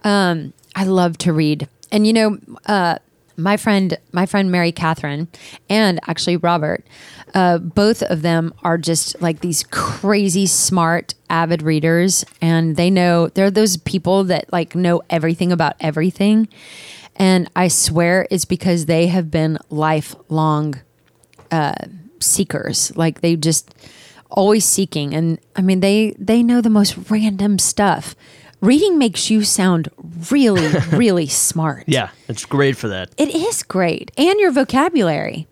Um, 0.03 0.53
I 0.75 0.83
love 0.83 1.17
to 1.19 1.33
read, 1.33 1.67
and 1.91 2.05
you 2.05 2.13
know, 2.13 2.37
uh, 2.67 2.97
my 3.35 3.57
friend, 3.57 3.97
my 4.11 4.25
friend 4.25 4.51
Mary 4.51 4.71
Catherine, 4.71 5.27
and 5.69 5.99
actually 6.07 6.37
Robert, 6.37 6.85
uh, 7.33 7.57
both 7.57 8.03
of 8.03 8.21
them 8.21 8.53
are 8.63 8.77
just 8.77 9.19
like 9.21 9.41
these 9.41 9.63
crazy 9.71 10.45
smart, 10.45 11.13
avid 11.29 11.61
readers, 11.61 12.25
and 12.41 12.75
they 12.75 12.89
know 12.89 13.27
they're 13.29 13.51
those 13.51 13.77
people 13.77 14.23
that 14.25 14.51
like 14.51 14.75
know 14.75 15.01
everything 15.09 15.51
about 15.51 15.75
everything. 15.79 16.47
And 17.17 17.49
I 17.55 17.67
swear 17.67 18.27
it's 18.29 18.45
because 18.45 18.85
they 18.85 19.07
have 19.07 19.29
been 19.31 19.57
lifelong 19.69 20.75
seekers. 22.19 22.95
Like 22.95 23.21
they 23.21 23.35
just 23.35 23.73
always 24.29 24.65
seeking. 24.65 25.13
And 25.13 25.39
i 25.55 25.61
mean 25.61 25.79
they 25.79 26.15
they 26.19 26.43
know 26.43 26.61
the 26.61 26.69
most 26.69 26.95
random 27.09 27.59
stuff. 27.59 28.15
Reading 28.59 28.97
makes 28.97 29.29
you 29.29 29.43
sound 29.43 29.89
really 30.31 30.67
really 30.91 31.27
smart. 31.27 31.83
Yeah, 31.87 32.09
it's 32.27 32.45
great 32.45 32.75
for 32.77 32.87
that. 32.89 33.09
it 33.17 33.33
is 33.33 33.63
great. 33.63 34.11
And 34.17 34.39
your 34.39 34.51
vocabulary. 34.51 35.47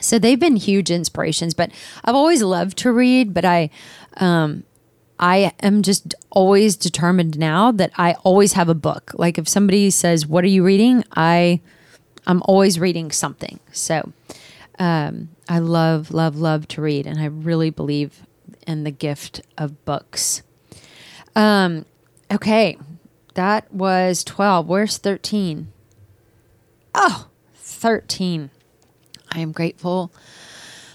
So 0.00 0.18
they've 0.20 0.38
been 0.38 0.54
huge 0.56 0.90
inspirations 0.92 1.54
but 1.54 1.72
i've 2.04 2.14
always 2.14 2.40
loved 2.40 2.78
to 2.78 2.92
read 2.92 3.34
but 3.34 3.44
i 3.44 3.68
um 4.18 4.62
i 5.18 5.52
am 5.60 5.82
just 5.82 6.14
always 6.30 6.76
determined 6.76 7.38
now 7.38 7.70
that 7.72 7.90
i 7.96 8.14
always 8.24 8.52
have 8.54 8.68
a 8.68 8.74
book 8.74 9.12
like 9.14 9.38
if 9.38 9.48
somebody 9.48 9.90
says 9.90 10.26
what 10.26 10.44
are 10.44 10.48
you 10.48 10.64
reading 10.64 11.04
i 11.16 11.60
i'm 12.26 12.42
always 12.44 12.78
reading 12.78 13.10
something 13.10 13.58
so 13.72 14.12
um, 14.78 15.30
I 15.48 15.58
love, 15.58 16.12
love, 16.12 16.36
love 16.36 16.68
to 16.68 16.80
read, 16.82 17.06
and 17.06 17.20
I 17.20 17.26
really 17.26 17.70
believe 17.70 18.22
in 18.66 18.84
the 18.84 18.90
gift 18.90 19.40
of 19.56 19.84
books. 19.84 20.42
Um, 21.34 21.84
okay, 22.30 22.78
that 23.34 23.72
was 23.72 24.22
12. 24.24 24.68
Where's 24.68 24.98
13? 24.98 25.72
Oh, 26.94 27.26
13. 27.54 28.50
I 29.32 29.40
am 29.40 29.52
grateful. 29.52 30.12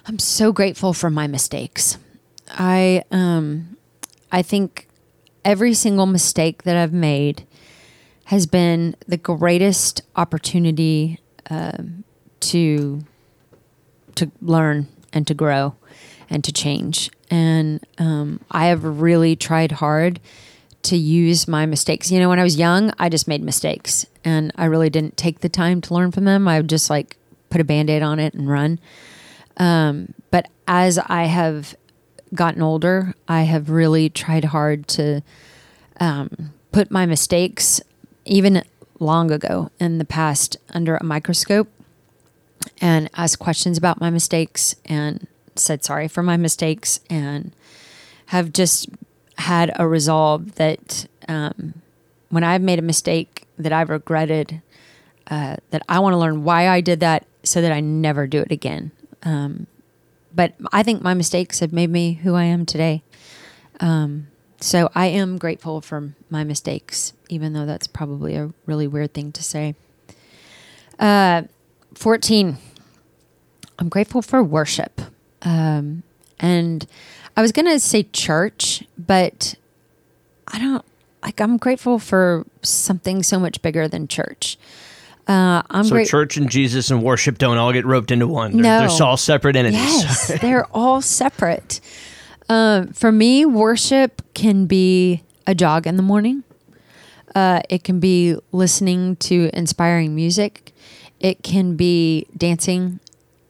I'm 0.06 0.20
so 0.20 0.52
grateful 0.52 0.94
for 0.94 1.10
my 1.10 1.28
mistakes. 1.28 1.98
I 2.50 3.04
um 3.10 3.73
I 4.34 4.42
think 4.42 4.90
every 5.46 5.74
single 5.76 6.08
mistake 6.08 6.64
that 6.64 6.76
I've 6.76 6.92
made 6.92 7.46
has 8.26 8.48
been 8.48 8.96
the 9.08 9.18
greatest 9.18 10.02
opportunity 10.16 11.20
um, 11.50 12.04
to 12.42 13.06
to 14.16 14.32
learn 14.42 14.88
and 15.12 15.26
to 15.28 15.34
grow 15.34 15.76
and 16.30 16.44
to 16.44 16.52
change. 16.52 17.10
And 17.30 17.84
um, 17.98 18.42
I 18.52 18.66
have 18.66 18.84
really 18.84 19.36
tried 19.36 19.74
hard 19.74 20.20
to 20.84 20.98
use 20.98 21.48
my 21.48 21.66
mistakes. 21.66 22.12
You 22.12 22.20
know, 22.20 22.30
when 22.30 22.40
I 22.40 22.44
was 22.44 22.58
young, 22.58 22.92
I 23.00 23.10
just 23.10 23.28
made 23.28 23.44
mistakes 23.44 24.06
and 24.24 24.52
I 24.56 24.66
really 24.66 24.90
didn't 24.90 25.18
take 25.18 25.40
the 25.40 25.50
time 25.50 25.82
to 25.82 25.94
learn 25.94 26.12
from 26.12 26.26
them. 26.26 26.48
I 26.48 26.60
would 26.60 26.70
just 26.70 26.90
like 26.90 27.18
put 27.50 27.62
a 27.62 27.64
band 27.64 27.90
aid 27.90 28.02
on 28.02 28.20
it 28.20 28.34
and 28.34 28.50
run. 28.50 28.80
Um, 29.58 30.14
but 30.32 30.50
as 30.68 30.98
I 30.98 31.24
have 31.26 31.76
gotten 32.34 32.62
older, 32.62 33.14
I 33.28 33.44
have 33.44 33.70
really 33.70 34.10
tried 34.10 34.46
hard 34.46 34.88
to 34.90 35.22
um, 36.00 36.54
put 36.72 36.92
my 36.92 37.06
mistakes, 37.06 37.82
even 38.26 38.64
long 39.00 39.32
ago 39.32 39.70
in 39.80 39.98
the 39.98 40.06
past, 40.06 40.58
under 40.70 40.96
a 40.96 41.04
microscope 41.04 41.68
and 42.82 43.10
asked 43.16 43.40
questions 43.40 43.78
about 43.78 44.00
my 44.00 44.10
mistakes 44.10 44.76
and 44.86 45.28
said 45.56 45.84
sorry 45.84 46.08
for 46.08 46.24
my 46.24 46.38
mistakes 46.38 47.00
and 47.10 47.54
have 48.28 48.54
just 48.54 48.90
had 49.38 49.72
a 49.76 49.88
resolve 49.88 50.56
that 50.56 51.06
um, 51.28 51.74
when 52.30 52.44
I've 52.44 52.62
made 52.62 52.80
a 52.80 52.84
mistake 52.84 53.46
that 53.58 53.74
I've 53.74 53.90
regretted, 53.90 54.62
uh, 55.28 55.58
that 55.70 55.84
I 55.88 56.00
want 56.00 56.14
to 56.14 56.18
learn 56.18 56.44
why 56.44 56.68
I 56.68 56.82
did 56.82 57.00
that 57.02 57.26
so 57.44 57.62
that 57.62 57.72
I 57.72 57.80
never 57.80 58.28
do 58.28 58.40
it 58.40 58.52
again. 58.52 58.92
Um, 59.24 59.68
but 60.34 60.54
I 60.72 60.84
think 60.84 61.02
my 61.02 61.14
mistakes 61.14 61.60
have 61.60 61.74
made 61.74 61.90
me 61.90 62.14
who 62.14 62.36
I 62.36 62.44
am 62.46 62.66
today. 62.66 63.04
Um, 63.80 64.28
so 64.60 64.90
I 64.96 65.08
am 65.08 65.38
grateful 65.38 65.82
for 65.82 66.14
my 66.30 66.44
mistakes, 66.44 67.14
even 67.30 67.54
though 67.54 67.66
that's 67.66 67.88
probably 67.88 68.36
a 68.36 68.52
really 68.66 68.88
weird 68.88 69.14
thing 69.14 69.32
to 69.34 69.44
say. 69.44 69.76
Uh, 71.00 71.44
14. 71.96 72.58
I'm 73.80 73.90
grateful 73.90 74.22
for 74.22 74.42
worship. 74.42 75.02
Um, 75.42 76.04
and 76.40 76.86
I 77.36 77.42
was 77.42 77.52
going 77.52 77.66
to 77.66 77.80
say 77.80 78.04
church, 78.04 78.84
but 78.98 79.56
I 80.48 80.60
don't 80.60 80.86
like, 81.22 81.40
I'm 81.40 81.58
grateful 81.58 82.00
for 82.00 82.46
something 82.62 83.24
so 83.24 83.40
much 83.40 83.62
bigger 83.62 83.88
than 83.88 84.08
church. 84.08 84.58
Uh, 85.28 85.62
I'm 85.70 85.86
so 85.86 85.92
great. 85.92 86.08
church 86.08 86.36
and 86.38 86.50
Jesus 86.50 86.92
and 86.92 87.02
worship 87.02 87.38
don't 87.38 87.58
all 87.58 87.72
get 87.72 87.86
roped 87.86 88.12
into 88.12 88.28
one. 88.28 88.52
They're, 88.54 88.62
No. 88.62 88.80
they're 88.88 89.08
all 89.08 89.18
separate 89.18 89.56
entities. 89.56 89.80
Yes, 89.80 90.28
they're 90.42 90.66
all 90.76 91.02
separate. 91.02 91.80
Um, 92.50 92.90
for 92.94 93.12
me, 93.12 93.46
worship 93.46 94.22
can 94.34 94.66
be 94.66 95.24
a 95.48 95.56
jog 95.56 95.88
in 95.88 95.96
the 95.96 96.04
morning. 96.04 96.44
Uh, 97.34 97.62
it 97.70 97.84
can 97.84 98.00
be 98.00 98.36
listening 98.52 99.16
to 99.18 99.50
inspiring 99.54 100.14
music. 100.14 100.74
It 101.20 101.42
can 101.42 101.76
be 101.78 102.28
dancing 102.38 103.00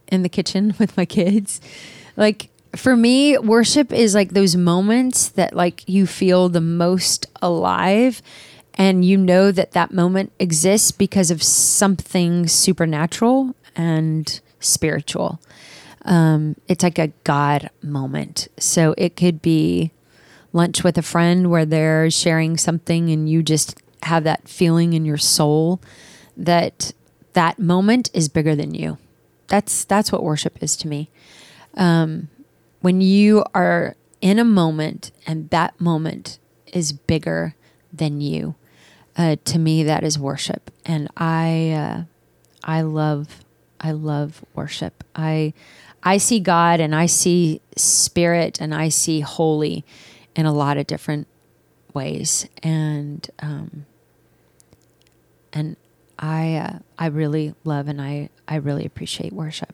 in 0.07 0.21
the 0.21 0.29
kitchen 0.29 0.75
with 0.79 0.95
my 0.95 1.05
kids. 1.05 1.59
Like 2.15 2.49
for 2.75 2.95
me, 2.95 3.38
worship 3.39 3.91
is 3.91 4.13
like 4.13 4.29
those 4.33 4.55
moments 4.55 5.29
that 5.29 5.55
like 5.55 5.83
you 5.89 6.05
feel 6.05 6.49
the 6.49 6.62
most 6.62 7.25
alive 7.41 8.21
and 8.75 9.05
you 9.05 9.17
know 9.17 9.51
that 9.51 9.71
that 9.71 9.93
moment 9.93 10.31
exists 10.39 10.91
because 10.91 11.29
of 11.31 11.43
something 11.43 12.47
supernatural 12.47 13.55
and 13.75 14.39
spiritual. 14.59 15.39
Um, 16.05 16.55
it's 16.67 16.83
like 16.83 16.99
a 16.99 17.13
God 17.23 17.69
moment. 17.81 18.47
So 18.57 18.93
it 18.97 19.15
could 19.15 19.41
be 19.41 19.91
lunch 20.51 20.83
with 20.83 20.97
a 20.97 21.01
friend 21.01 21.49
where 21.49 21.65
they're 21.65 22.09
sharing 22.09 22.57
something 22.57 23.09
and 23.09 23.29
you 23.29 23.43
just 23.43 23.81
have 24.03 24.23
that 24.23 24.47
feeling 24.47 24.93
in 24.93 25.05
your 25.05 25.17
soul 25.17 25.81
that 26.36 26.93
that 27.33 27.59
moment 27.59 28.09
is 28.13 28.29
bigger 28.29 28.55
than 28.55 28.73
you. 28.73 28.97
That's 29.47 29.86
that's 29.86 30.12
what 30.12 30.23
worship 30.23 30.62
is 30.62 30.75
to 30.77 30.88
me. 30.88 31.09
Um, 31.75 32.29
when 32.81 33.01
you 33.01 33.43
are 33.53 33.95
in 34.21 34.39
a 34.39 34.45
moment 34.45 35.12
and 35.25 35.49
that 35.49 35.79
moment 35.79 36.39
is 36.67 36.91
bigger 36.91 37.55
than 37.91 38.21
you, 38.21 38.55
uh, 39.17 39.36
to 39.45 39.60
me 39.60 39.84
that 39.84 40.04
is 40.04 40.17
worship, 40.17 40.71
and 40.86 41.08
I 41.17 41.71
uh, 41.71 42.04
I 42.63 42.82
love 42.82 43.43
I 43.80 43.91
love 43.91 44.43
worship. 44.56 45.04
I 45.15 45.54
I 46.02 46.17
see 46.17 46.39
God 46.39 46.80
and 46.80 46.95
I 46.95 47.06
see 47.06 47.62
spirit 47.76 48.60
and 48.60 48.73
I 48.73 48.89
see 48.89 49.21
holy 49.21 49.86
in 50.36 50.45
a 50.45 50.54
lot 50.54 50.78
of 50.78 50.88
different 50.88 51.28
ways, 51.93 52.47
and 52.62 53.30
um, 53.39 53.86
and 55.52 55.76
I 56.17 56.56
uh, 56.56 56.80
I 56.97 57.08
really 57.08 57.54
love 57.63 57.88
and 57.88 58.02
I 58.02 58.30
I 58.47 58.56
really 58.56 58.86
appreciate 58.86 59.34
worship. 59.34 59.73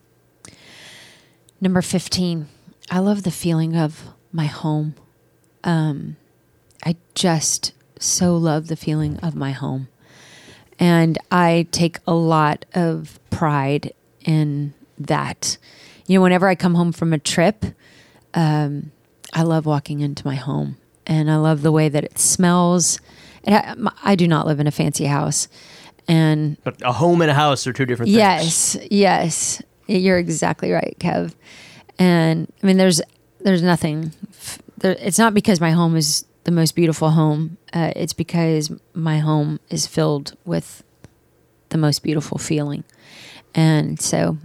Number 1.61 1.81
fifteen, 1.81 2.47
I 2.89 2.99
love 2.99 3.23
the 3.23 3.31
feeling 3.31 3.75
of 3.75 4.09
my 4.31 4.45
home. 4.45 4.95
Um, 5.63 6.17
I 6.85 6.95
just 7.15 7.73
so 7.99 8.35
love 8.35 8.67
the 8.67 8.75
feeling 8.75 9.17
of 9.17 9.35
my 9.35 9.51
home, 9.51 9.87
and 10.79 11.17
I 11.31 11.67
take 11.71 11.99
a 12.07 12.13
lot 12.13 12.65
of 12.73 13.19
pride 13.29 13.93
in 14.25 14.73
that. 14.97 15.57
You 16.07 16.17
know, 16.17 16.23
whenever 16.23 16.47
I 16.47 16.55
come 16.55 16.75
home 16.75 16.91
from 16.91 17.13
a 17.13 17.19
trip, 17.19 17.63
um, 18.33 18.91
I 19.33 19.43
love 19.43 19.65
walking 19.65 19.99
into 19.99 20.25
my 20.25 20.35
home, 20.35 20.77
and 21.05 21.29
I 21.29 21.35
love 21.37 21.61
the 21.61 21.71
way 21.71 21.89
that 21.89 22.03
it 22.03 22.17
smells. 22.17 22.99
It 23.43 23.53
ha- 23.53 23.75
I 24.03 24.15
do 24.15 24.27
not 24.27 24.47
live 24.47 24.59
in 24.59 24.67
a 24.67 24.71
fancy 24.71 25.05
house, 25.05 25.47
and 26.07 26.57
But 26.63 26.81
a 26.81 26.93
home 26.93 27.21
and 27.21 27.29
a 27.29 27.35
house 27.35 27.67
are 27.67 27.73
two 27.73 27.85
different 27.85 28.09
things. 28.09 28.17
Yes, 28.17 28.77
yes, 28.89 29.61
you're 29.87 30.17
exactly 30.17 30.71
right, 30.71 30.95
Kev. 30.99 31.33
And 31.99 32.51
I 32.63 32.65
mean, 32.67 32.77
there's 32.77 33.01
there's 33.41 33.61
nothing. 33.61 34.13
f- 34.31 34.59
There, 34.77 34.95
it's 34.99 35.19
not 35.19 35.33
because 35.33 35.59
my 35.61 35.71
home 35.71 35.95
is 35.95 36.25
the 36.49 36.55
most 36.55 36.75
beautiful 36.75 37.11
home. 37.11 37.57
Uh, 37.71 37.93
it's 37.95 38.13
because 38.13 38.71
my 38.95 39.19
home 39.19 39.59
is 39.69 39.85
filled 39.85 40.35
with 40.45 40.83
the 41.69 41.77
most 41.77 42.01
beautiful 42.01 42.39
feeling, 42.39 42.83
and 43.53 44.01
so 44.01 44.39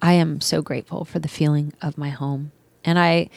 I 0.00 0.12
am 0.12 0.40
so 0.40 0.62
grateful 0.62 1.04
for 1.04 1.18
the 1.18 1.26
feeling 1.26 1.72
of 1.82 1.98
my 1.98 2.10
home, 2.10 2.52
and 2.84 2.96
I 2.96 3.28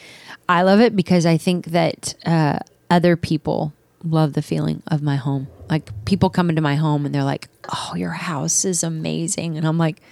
I 0.48 0.62
love 0.62 0.80
it 0.80 0.94
because 0.94 1.26
I 1.26 1.36
think 1.36 1.66
that 1.66 2.14
uh, 2.24 2.60
other 2.88 3.16
people 3.16 3.72
love 4.04 4.34
the 4.34 4.42
feeling 4.42 4.84
of 4.86 5.02
my 5.02 5.16
home. 5.16 5.48
Like 5.70 6.04
people 6.04 6.30
come 6.30 6.50
into 6.50 6.62
my 6.62 6.74
home 6.74 7.06
and 7.06 7.14
they're 7.14 7.24
like, 7.24 7.48
"Oh, 7.72 7.94
your 7.94 8.10
house 8.10 8.64
is 8.64 8.82
amazing," 8.82 9.56
and 9.56 9.66
I'm 9.66 9.78
like, 9.78 10.02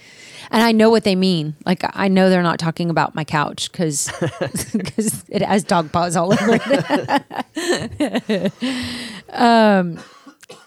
and 0.51 0.63
I 0.63 0.71
know 0.71 0.89
what 0.89 1.03
they 1.03 1.15
mean. 1.15 1.55
Like 1.65 1.83
I 1.93 2.07
know 2.07 2.29
they're 2.29 2.41
not 2.41 2.59
talking 2.59 2.89
about 2.89 3.15
my 3.15 3.23
couch 3.23 3.71
because 3.71 4.11
because 4.73 5.25
it 5.29 5.41
has 5.41 5.63
dog 5.63 5.91
paws 5.91 6.15
all 6.15 6.33
over 6.33 6.59
it. 7.55 8.53
um, 9.29 9.99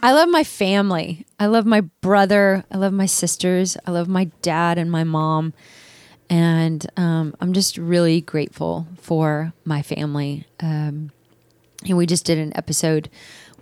I 0.03 0.13
love 0.13 0.29
my 0.29 0.45
family. 0.45 1.27
I 1.41 1.47
love 1.47 1.67
my 1.67 1.81
brother. 1.81 2.65
I 2.71 2.77
love 2.77 2.93
my 2.93 3.07
sisters. 3.07 3.77
I 3.87 3.91
love 3.91 4.09
my 4.09 4.25
dad 4.43 4.79
and 4.79 4.91
my 4.91 5.05
mom. 5.05 5.55
And 6.31 6.87
um, 6.97 7.35
I'm 7.41 7.53
just 7.53 7.77
really 7.77 8.21
grateful 8.21 8.87
for 8.99 9.53
my 9.65 9.83
family. 9.83 10.47
Um, 10.61 11.11
and 11.87 11.97
we 11.99 12.07
just 12.07 12.25
did 12.25 12.39
an 12.39 12.57
episode 12.57 13.11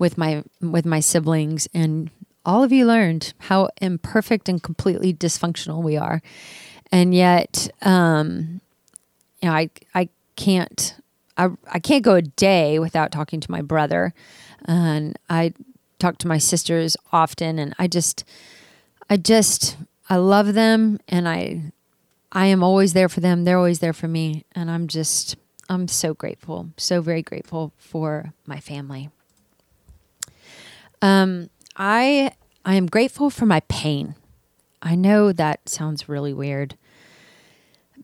with 0.01 0.19
my 0.19 0.43
with 0.61 0.85
my 0.85 0.99
siblings, 0.99 1.69
and 1.73 2.11
all 2.45 2.65
of 2.65 2.73
you 2.73 2.87
learned 2.87 3.35
how 3.39 3.69
imperfect 3.81 4.49
and 4.49 4.61
completely 4.61 5.15
dysfunctional 5.15 5.81
we 5.83 5.97
are. 5.97 6.23
And 6.91 7.15
yet, 7.15 7.69
um, 7.83 8.61
you 9.41 9.49
know, 9.49 9.55
I 9.55 9.71
I 9.95 10.09
can't 10.35 10.97
I 11.37 11.51
I 11.71 11.79
can't 11.79 12.03
go 12.03 12.15
a 12.17 12.23
day 12.23 12.81
without 12.81 13.13
talking 13.13 13.39
to 13.41 13.51
my 13.51 13.63
brother, 13.63 14.13
and 14.65 15.17
I 15.29 15.53
talk 16.01 16.19
to 16.19 16.29
my 16.29 16.39
sisters 16.39 16.97
often, 17.13 17.59
and 17.59 17.75
I 17.79 17.87
just 17.87 18.25
I 19.09 19.19
just 19.19 19.77
I 20.09 20.17
love 20.17 20.55
them, 20.55 20.99
and 21.07 21.29
I 21.29 21.73
I 22.33 22.47
am 22.47 22.63
always 22.63 22.95
there 22.95 23.11
for 23.11 23.21
them. 23.21 23.45
They're 23.45 23.59
always 23.59 23.81
there 23.81 23.93
for 23.93 24.09
me, 24.09 24.47
and 24.55 24.71
I'm 24.71 24.89
just 24.89 25.37
I'm 25.69 25.89
so 25.89 26.15
grateful, 26.15 26.71
so 26.79 27.03
very 27.03 27.23
grateful 27.23 27.73
for 27.77 28.33
my 28.47 28.61
family. 28.61 29.11
Um, 31.03 31.51
I 31.77 32.33
I 32.65 32.75
am 32.75 32.87
grateful 32.87 33.31
for 33.31 33.47
my 33.47 33.61
pain. 33.61 34.15
I 34.83 34.95
know 34.95 35.33
that 35.33 35.69
sounds 35.69 36.09
really 36.09 36.33
weird, 36.33 36.77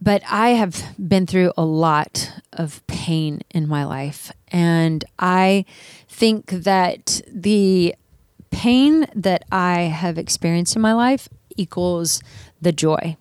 but 0.01 0.23
I 0.29 0.51
have 0.51 0.95
been 0.99 1.27
through 1.27 1.53
a 1.57 1.65
lot 1.65 2.33
of 2.53 2.87
pain 2.87 3.43
in 3.51 3.69
my 3.69 3.85
life, 3.85 4.33
and 4.49 5.05
I 5.19 5.65
think 6.09 6.51
that 6.51 7.21
the 7.29 7.95
pain 8.51 9.07
that 9.15 9.45
I 9.53 9.83
have 9.83 10.17
experienced 10.17 10.77
in 10.77 10.83
my 10.83 10.95
life 10.95 11.29
equals 11.57 12.23
the 12.61 12.73
joy. 12.73 13.17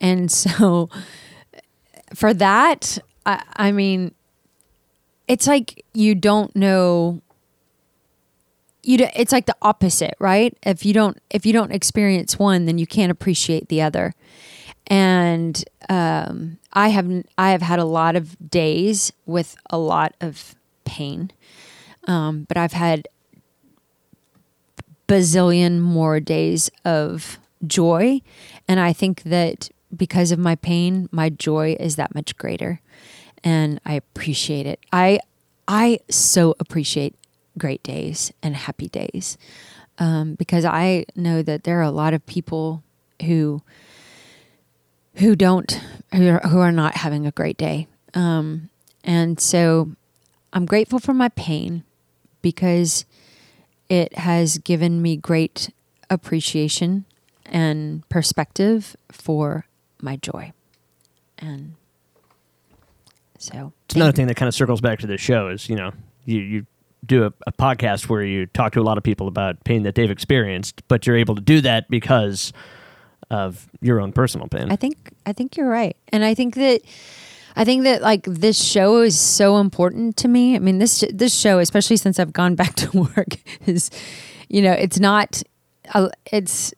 And 0.00 0.30
so 0.42 0.88
for 2.14 2.32
that, 2.34 2.98
I, 3.24 3.42
I 3.56 3.72
mean, 3.72 4.14
it's 5.26 5.46
like 5.46 5.84
you 5.92 6.14
don't 6.14 6.54
know 6.54 7.22
you 8.86 8.98
do, 8.98 9.06
it's 9.16 9.32
like 9.32 9.46
the 9.46 9.56
opposite, 9.62 10.14
right? 10.20 10.56
If 10.62 10.86
you 10.86 10.92
don't 10.92 11.20
if 11.30 11.44
you 11.44 11.52
don't 11.52 11.72
experience 11.72 12.38
one, 12.38 12.66
then 12.66 12.78
you 12.78 12.86
can't 12.86 13.10
appreciate 13.10 13.68
the 13.68 13.82
other. 13.82 14.14
And 14.86 15.62
um, 15.88 16.58
I 16.72 16.88
have 16.88 17.24
I 17.36 17.50
have 17.50 17.62
had 17.62 17.80
a 17.80 17.84
lot 17.84 18.14
of 18.14 18.36
days 18.48 19.12
with 19.26 19.56
a 19.70 19.76
lot 19.76 20.14
of 20.20 20.54
pain, 20.84 21.32
um, 22.06 22.44
but 22.48 22.56
I've 22.56 22.74
had 22.74 23.08
bazillion 25.08 25.80
more 25.80 26.20
days 26.20 26.70
of 26.84 27.38
joy, 27.66 28.20
and 28.68 28.78
I 28.78 28.92
think 28.92 29.24
that 29.24 29.68
because 29.96 30.30
of 30.30 30.38
my 30.38 30.54
pain, 30.54 31.08
my 31.10 31.28
joy 31.28 31.76
is 31.80 31.96
that 31.96 32.14
much 32.14 32.36
greater, 32.36 32.80
and 33.42 33.80
I 33.84 33.94
appreciate 33.94 34.66
it. 34.66 34.78
I 34.92 35.18
I 35.66 35.98
so 36.08 36.54
appreciate 36.60 37.16
great 37.58 37.82
days 37.82 38.32
and 38.42 38.56
happy 38.56 38.88
days. 38.88 39.38
Um, 39.98 40.34
because 40.34 40.64
I 40.64 41.06
know 41.14 41.42
that 41.42 41.64
there 41.64 41.78
are 41.78 41.82
a 41.82 41.90
lot 41.90 42.12
of 42.12 42.24
people 42.26 42.82
who 43.22 43.62
who 45.14 45.34
don't 45.34 45.80
who 46.14 46.28
are, 46.28 46.40
who 46.48 46.58
are 46.58 46.72
not 46.72 46.96
having 46.96 47.26
a 47.26 47.30
great 47.30 47.56
day, 47.56 47.88
um, 48.12 48.68
and 49.02 49.40
so 49.40 49.92
I'm 50.52 50.66
grateful 50.66 50.98
for 50.98 51.14
my 51.14 51.30
pain 51.30 51.82
because 52.42 53.06
it 53.88 54.18
has 54.18 54.58
given 54.58 55.00
me 55.00 55.16
great 55.16 55.70
appreciation 56.10 57.06
and 57.46 58.06
perspective 58.10 58.96
for 59.10 59.64
my 60.02 60.16
joy, 60.16 60.52
and 61.38 61.74
so 63.38 63.72
It's 63.86 63.94
another 63.94 64.12
thing 64.12 64.26
that 64.26 64.36
kind 64.36 64.48
of 64.48 64.54
circles 64.54 64.80
back 64.80 64.98
to 65.00 65.06
the 65.06 65.16
show 65.16 65.48
is, 65.48 65.68
you 65.68 65.76
know, 65.76 65.92
you, 66.24 66.40
you 66.40 66.66
do 67.06 67.24
a, 67.24 67.32
a 67.46 67.52
podcast 67.52 68.08
where 68.08 68.22
you 68.22 68.46
talk 68.46 68.72
to 68.72 68.80
a 68.80 68.82
lot 68.82 68.98
of 68.98 69.04
people 69.04 69.28
about 69.28 69.62
pain 69.64 69.82
that 69.84 69.94
they've 69.94 70.10
experienced, 70.10 70.82
but 70.88 71.06
you're 71.06 71.16
able 71.16 71.34
to 71.34 71.40
do 71.40 71.60
that 71.60 71.88
because 71.88 72.52
of 73.30 73.68
your 73.80 74.00
own 74.00 74.12
personal 74.12 74.48
pain. 74.48 74.70
I 74.70 74.76
think 74.76 75.12
I 75.24 75.32
think 75.32 75.56
you're 75.56 75.68
right, 75.68 75.96
and 76.08 76.24
I 76.24 76.34
think 76.34 76.54
that 76.56 76.82
I 77.56 77.64
think 77.64 77.84
that 77.84 78.02
like 78.02 78.24
this 78.24 78.62
show 78.62 79.00
is 79.00 79.18
so 79.18 79.58
important 79.58 80.16
to 80.18 80.28
me. 80.28 80.54
I 80.54 80.58
mean 80.58 80.78
this 80.78 81.04
this 81.12 81.34
show, 81.34 81.58
especially 81.58 81.96
since 81.96 82.18
I've 82.18 82.32
gone 82.32 82.54
back 82.62 82.74
to 82.76 82.90
work, 83.16 83.36
is 83.66 83.90
you 84.48 84.62
know 84.62 84.72
it's 84.72 85.00
not 85.00 85.42
uh, 85.94 86.08
it's 86.30 86.74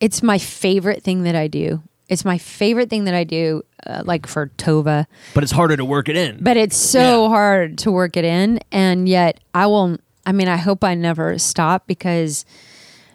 it's 0.00 0.22
my 0.22 0.38
favorite 0.38 1.02
thing 1.02 1.22
that 1.22 1.34
I 1.34 1.48
do. 1.48 1.82
It's 2.08 2.24
my 2.24 2.38
favorite 2.38 2.88
thing 2.90 3.04
that 3.04 3.14
I 3.14 3.24
do, 3.24 3.62
uh, 3.86 4.02
like 4.04 4.26
for 4.26 4.46
Tova. 4.56 5.06
but 5.34 5.42
it's 5.42 5.52
harder 5.52 5.76
to 5.76 5.84
work 5.84 6.08
it 6.08 6.16
in. 6.16 6.38
But 6.42 6.56
it's 6.56 6.76
so 6.76 7.24
Yeah. 7.24 7.28
hard 7.28 7.78
to 7.78 7.92
work 7.92 8.16
it 8.16 8.24
in, 8.24 8.60
and 8.72 9.08
yet 9.08 9.40
I 9.54 9.66
will. 9.66 9.98
I 10.26 10.32
mean, 10.32 10.48
I 10.48 10.56
hope 10.56 10.84
I 10.84 10.94
never 10.94 11.38
stop 11.38 11.86
because 11.86 12.44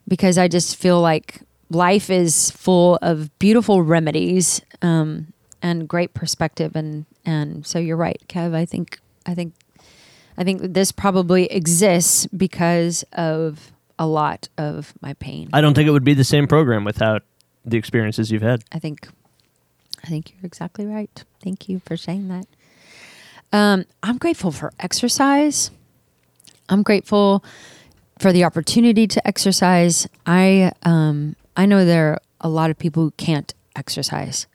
because 0.08 0.38
I 0.38 0.48
just 0.48 0.76
feel 0.76 1.00
like 1.02 1.42
life 1.70 2.10
is 2.10 2.52
full 2.52 2.98
of 3.02 3.30
beautiful 3.40 3.82
remedies 3.82 4.62
um, 4.82 5.28
and 5.62 5.88
great 5.88 6.14
perspective, 6.14 6.76
and 6.76 7.06
and 7.26 7.66
so 7.66 7.80
you're 7.80 7.98
right, 7.98 8.22
Kev. 8.28 8.54
I 8.54 8.66
think 8.66 9.00
I 9.26 9.34
think 9.34 9.54
I 10.38 10.44
think 10.44 10.62
this 10.74 10.92
probably 10.92 11.46
exists 11.46 12.28
because 12.28 13.04
of 13.14 13.72
a 14.00 14.06
lot 14.08 14.50
of 14.58 14.94
my 15.02 15.14
pain. 15.16 15.50
I 15.54 15.62
don't 15.62 15.74
think 15.76 15.88
it 15.88 15.92
would 15.92 16.04
be 16.04 16.14
the 16.16 16.24
same 16.24 16.48
program 16.48 16.84
without 16.84 17.24
the 17.66 17.78
experiences 17.78 18.32
you've 18.32 18.42
had. 18.42 18.64
I 18.72 18.80
think 18.80 19.08
I 20.04 20.08
think 20.08 20.32
you're 20.32 20.46
exactly 20.46 20.86
right. 20.86 21.24
Thank 21.42 21.70
you 21.70 21.80
for 21.86 21.96
saying 21.96 22.28
that. 22.28 22.46
Um, 23.52 23.86
I'm 24.02 24.18
grateful 24.18 24.52
for 24.52 24.74
exercise. 24.80 25.72
I'm 26.70 26.84
grateful 26.84 27.44
for 28.20 28.34
the 28.34 28.44
opportunity 28.44 29.08
to 29.08 29.28
exercise. 29.28 30.08
I 30.26 30.72
um, 30.84 31.36
I 31.56 31.66
know 31.66 31.86
there 31.86 32.14
are 32.14 32.22
a 32.42 32.50
lot 32.50 32.70
of 32.70 32.78
people 32.78 33.04
who 33.04 33.12
can't 33.12 33.54
exercise, 33.76 34.48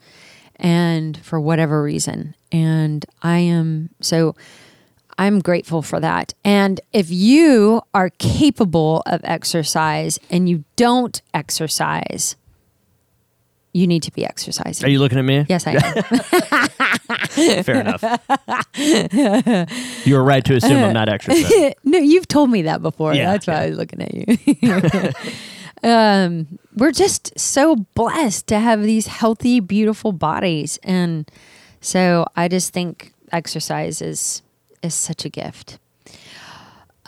and 0.56 1.16
for 1.24 1.40
whatever 1.40 1.82
reason, 1.82 2.34
and 2.52 3.04
I 3.22 3.38
am 3.38 3.90
so. 4.00 4.34
I'm 5.20 5.40
grateful 5.40 5.82
for 5.82 5.98
that. 5.98 6.32
And 6.44 6.80
if 6.92 7.10
you 7.10 7.82
are 7.92 8.08
capable 8.08 9.02
of 9.04 9.20
exercise 9.24 10.20
and 10.30 10.48
you 10.48 10.62
don't 10.76 11.20
exercise, 11.34 12.36
you 13.78 13.86
need 13.86 14.02
to 14.02 14.12
be 14.12 14.24
exercising. 14.24 14.84
Are 14.84 14.88
you 14.88 14.98
looking 14.98 15.18
at 15.18 15.24
me? 15.24 15.46
Yes, 15.48 15.66
I 15.66 15.72
am. 15.72 17.62
Fair 17.64 17.80
enough. 17.80 18.02
you 20.04 20.14
were 20.14 20.24
right 20.24 20.44
to 20.44 20.56
assume 20.56 20.82
I'm 20.82 20.92
not 20.92 21.08
exercising. 21.08 21.74
no, 21.84 21.98
you've 21.98 22.28
told 22.28 22.50
me 22.50 22.62
that 22.62 22.82
before. 22.82 23.14
Yeah, 23.14 23.32
That's 23.32 23.46
why 23.46 23.54
yeah. 23.54 23.60
I 23.60 23.68
was 23.68 23.78
looking 23.78 24.02
at 24.02 24.14
you. 24.14 25.12
um, 25.88 26.58
we're 26.76 26.92
just 26.92 27.38
so 27.38 27.76
blessed 27.94 28.48
to 28.48 28.58
have 28.58 28.82
these 28.82 29.06
healthy, 29.06 29.60
beautiful 29.60 30.12
bodies, 30.12 30.78
and 30.82 31.30
so 31.80 32.26
I 32.36 32.48
just 32.48 32.72
think 32.72 33.12
exercise 33.30 34.02
is 34.02 34.42
is 34.82 34.94
such 34.94 35.24
a 35.24 35.28
gift. 35.28 35.78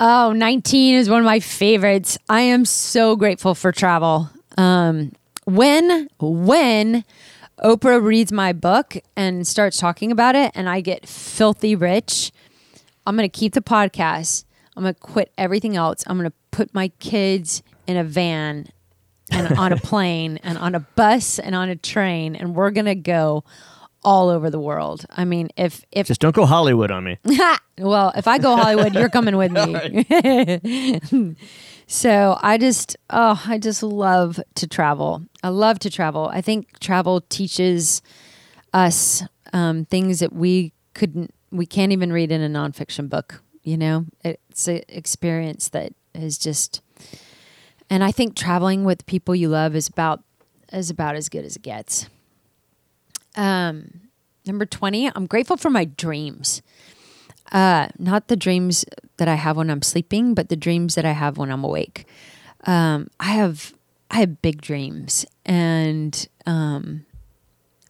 Oh, 0.03 0.33
19 0.33 0.95
is 0.95 1.11
one 1.11 1.19
of 1.19 1.27
my 1.27 1.41
favorites. 1.41 2.17
I 2.29 2.41
am 2.41 2.65
so 2.65 3.17
grateful 3.17 3.55
for 3.55 3.71
travel. 3.71 4.31
Um, 4.57 5.13
when 5.57 6.09
when 6.19 7.05
Oprah 7.63 8.03
reads 8.03 8.33
my 8.33 8.53
book 8.53 8.97
and 9.17 9.47
starts 9.47 9.79
talking 9.79 10.11
about 10.11 10.35
it, 10.35 10.53
and 10.55 10.69
I 10.69 10.81
get 10.81 11.07
filthy 11.07 11.75
rich, 11.75 12.33
I'm 13.07 13.17
going 13.17 13.29
to 13.29 13.39
keep 13.39 13.55
the 13.55 13.61
podcast. 13.61 14.45
I'm 14.77 14.83
going 14.83 14.95
to 14.95 15.01
quit 15.01 15.33
everything 15.37 15.77
else. 15.77 16.03
I'm 16.07 16.17
going 16.17 16.31
to 16.31 16.37
put 16.51 16.73
my 16.73 16.89
kids 17.01 17.63
in 17.87 17.97
a 17.97 18.05
van 18.05 18.69
and 19.31 19.59
on 19.59 19.73
a 19.73 19.77
plane 19.91 20.39
and 20.43 20.57
on 20.57 20.75
a 20.75 20.81
bus 20.81 21.39
and 21.39 21.55
on 21.55 21.69
a 21.69 21.77
train, 21.77 22.35
and 22.35 22.55
we're 22.55 22.71
going 22.71 22.87
to 22.87 22.95
go 22.95 23.45
all 24.03 24.29
over 24.31 24.49
the 24.49 24.61
world. 24.61 25.05
I 25.11 25.25
mean, 25.25 25.51
if 25.57 25.85
if 25.93 26.07
Just 26.07 26.21
don't 26.21 26.35
go 26.35 26.47
Hollywood 26.47 26.91
on 26.91 27.05
me. 27.05 27.19
well, 27.79 28.13
if 28.17 28.27
I 28.27 28.39
go 28.39 28.57
Hollywood, 28.57 28.95
you're 28.95 29.11
coming 29.11 29.37
with 29.37 29.53
me. 31.13 31.37
So 31.91 32.39
I 32.41 32.57
just, 32.57 32.97
oh, 33.11 33.43
I 33.49 33.59
just 33.59 33.83
love 33.83 34.39
to 34.55 34.69
travel. 34.69 35.23
I 35.43 35.49
love 35.49 35.81
to 35.81 35.91
travel. 35.91 36.31
I 36.33 36.41
think 36.41 36.79
travel 36.79 37.21
teaches 37.23 38.01
us 38.73 39.25
um, 39.53 39.87
things 39.87 40.21
that 40.21 40.33
we 40.33 40.73
couldn't, 40.95 41.35
we 41.51 41.67
can't 41.67 41.91
even 41.91 42.13
read 42.13 42.31
in 42.31 42.43
a 42.43 42.49
nonfiction 42.49 43.09
book. 43.09 43.43
You 43.65 43.77
know, 43.77 44.07
it's 44.23 44.69
an 44.69 44.83
experience 44.89 45.69
that 45.71 45.93
is 46.15 46.39
just, 46.39 46.81
and 47.91 48.05
I 48.05 48.13
think 48.13 48.37
traveling 48.37 48.85
with 48.85 49.05
people 49.07 49.35
you 49.35 49.49
love 49.49 49.75
is 49.75 49.89
about 49.89 50.23
is 50.73 50.91
about 50.91 51.17
as 51.17 51.29
good 51.29 51.45
as 51.45 51.57
it 51.57 51.63
gets. 51.63 52.09
Um, 53.35 54.03
number 54.47 54.65
twenty, 54.65 55.09
I'm 55.09 55.27
grateful 55.27 55.57
for 55.57 55.71
my 55.71 55.85
dreams 55.85 56.63
uh, 57.53 57.89
not 57.99 58.29
the 58.29 58.37
dreams 58.37 58.85
that 59.17 59.29
I 59.29 59.35
have 59.35 59.57
when 59.57 59.71
I'm 59.71 59.83
sleeping, 59.83 60.35
but 60.35 60.49
the 60.49 60.57
dreams 60.57 60.95
that 60.95 61.05
I 61.05 61.13
have 61.13 61.39
when 61.39 61.51
I'm 61.51 61.65
awake. 61.65 62.07
Um, 62.65 63.09
I 63.19 63.33
have 63.33 63.75
I 64.11 64.17
have 64.17 64.43
big 64.43 64.61
dreams, 64.61 65.25
and 65.45 66.29
um, 66.47 67.07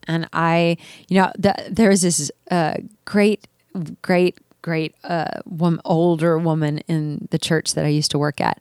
and 0.07 0.29
I, 0.33 0.77
you 1.09 1.21
know, 1.21 1.33
the, 1.39 1.55
there's 1.71 2.03
this 2.03 2.31
uh, 2.51 2.75
great, 3.05 3.47
great, 4.03 4.39
great 4.63 4.95
uh, 5.05 5.41
wom- 5.45 5.81
older 5.85 6.39
woman 6.39 6.79
in 6.89 7.29
the 7.31 7.39
church 7.39 7.75
that 7.75 7.85
I 7.85 7.89
used 7.89 8.11
to 8.11 8.19
work 8.19 8.41
at, 8.41 8.61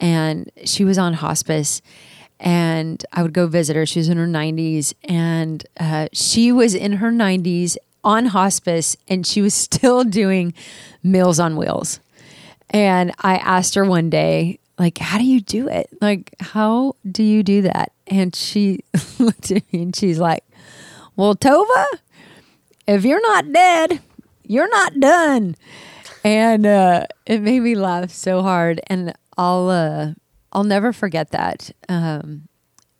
and 0.00 0.50
she 0.64 0.84
was 0.84 0.98
on 0.98 1.14
hospice. 1.14 1.80
And 2.40 3.04
I 3.12 3.24
would 3.24 3.32
go 3.32 3.48
visit 3.48 3.74
her. 3.74 3.84
She 3.84 3.98
was 3.98 4.08
in 4.08 4.16
her 4.16 4.28
90s, 4.28 4.94
and 5.02 5.66
uh, 5.80 6.06
she 6.12 6.52
was 6.52 6.72
in 6.72 6.92
her 6.92 7.10
90s 7.10 7.76
on 8.04 8.26
hospice, 8.26 8.96
and 9.08 9.26
she 9.26 9.42
was 9.42 9.54
still 9.68 10.04
doing 10.04 10.54
Meals 11.02 11.40
on 11.40 11.56
Wheels. 11.56 12.00
And 12.70 13.12
I 13.20 13.36
asked 13.36 13.74
her 13.76 13.84
one 13.84 14.10
day, 14.10 14.58
like, 14.78 14.98
how 14.98 15.18
do 15.18 15.24
you 15.24 15.40
do 15.40 15.68
it? 15.68 15.88
Like, 16.00 16.34
how 16.40 16.94
do 17.10 17.22
you 17.22 17.42
do 17.42 17.62
that? 17.62 17.92
And 18.06 18.34
she 18.34 18.80
looked 19.18 19.50
at 19.50 19.70
me 19.72 19.82
and 19.82 19.96
she's 19.96 20.18
like, 20.18 20.44
well, 21.16 21.34
Tova, 21.34 21.86
if 22.86 23.04
you're 23.04 23.22
not 23.22 23.52
dead, 23.52 24.00
you're 24.44 24.68
not 24.68 25.00
done. 25.00 25.56
And 26.24 26.66
uh, 26.66 27.06
it 27.26 27.40
made 27.42 27.60
me 27.60 27.74
laugh 27.74 28.10
so 28.10 28.42
hard. 28.42 28.80
And 28.86 29.14
I'll, 29.36 29.68
uh, 29.68 30.12
I'll 30.52 30.64
never 30.64 30.92
forget 30.92 31.30
that. 31.30 31.70
Um, 31.88 32.48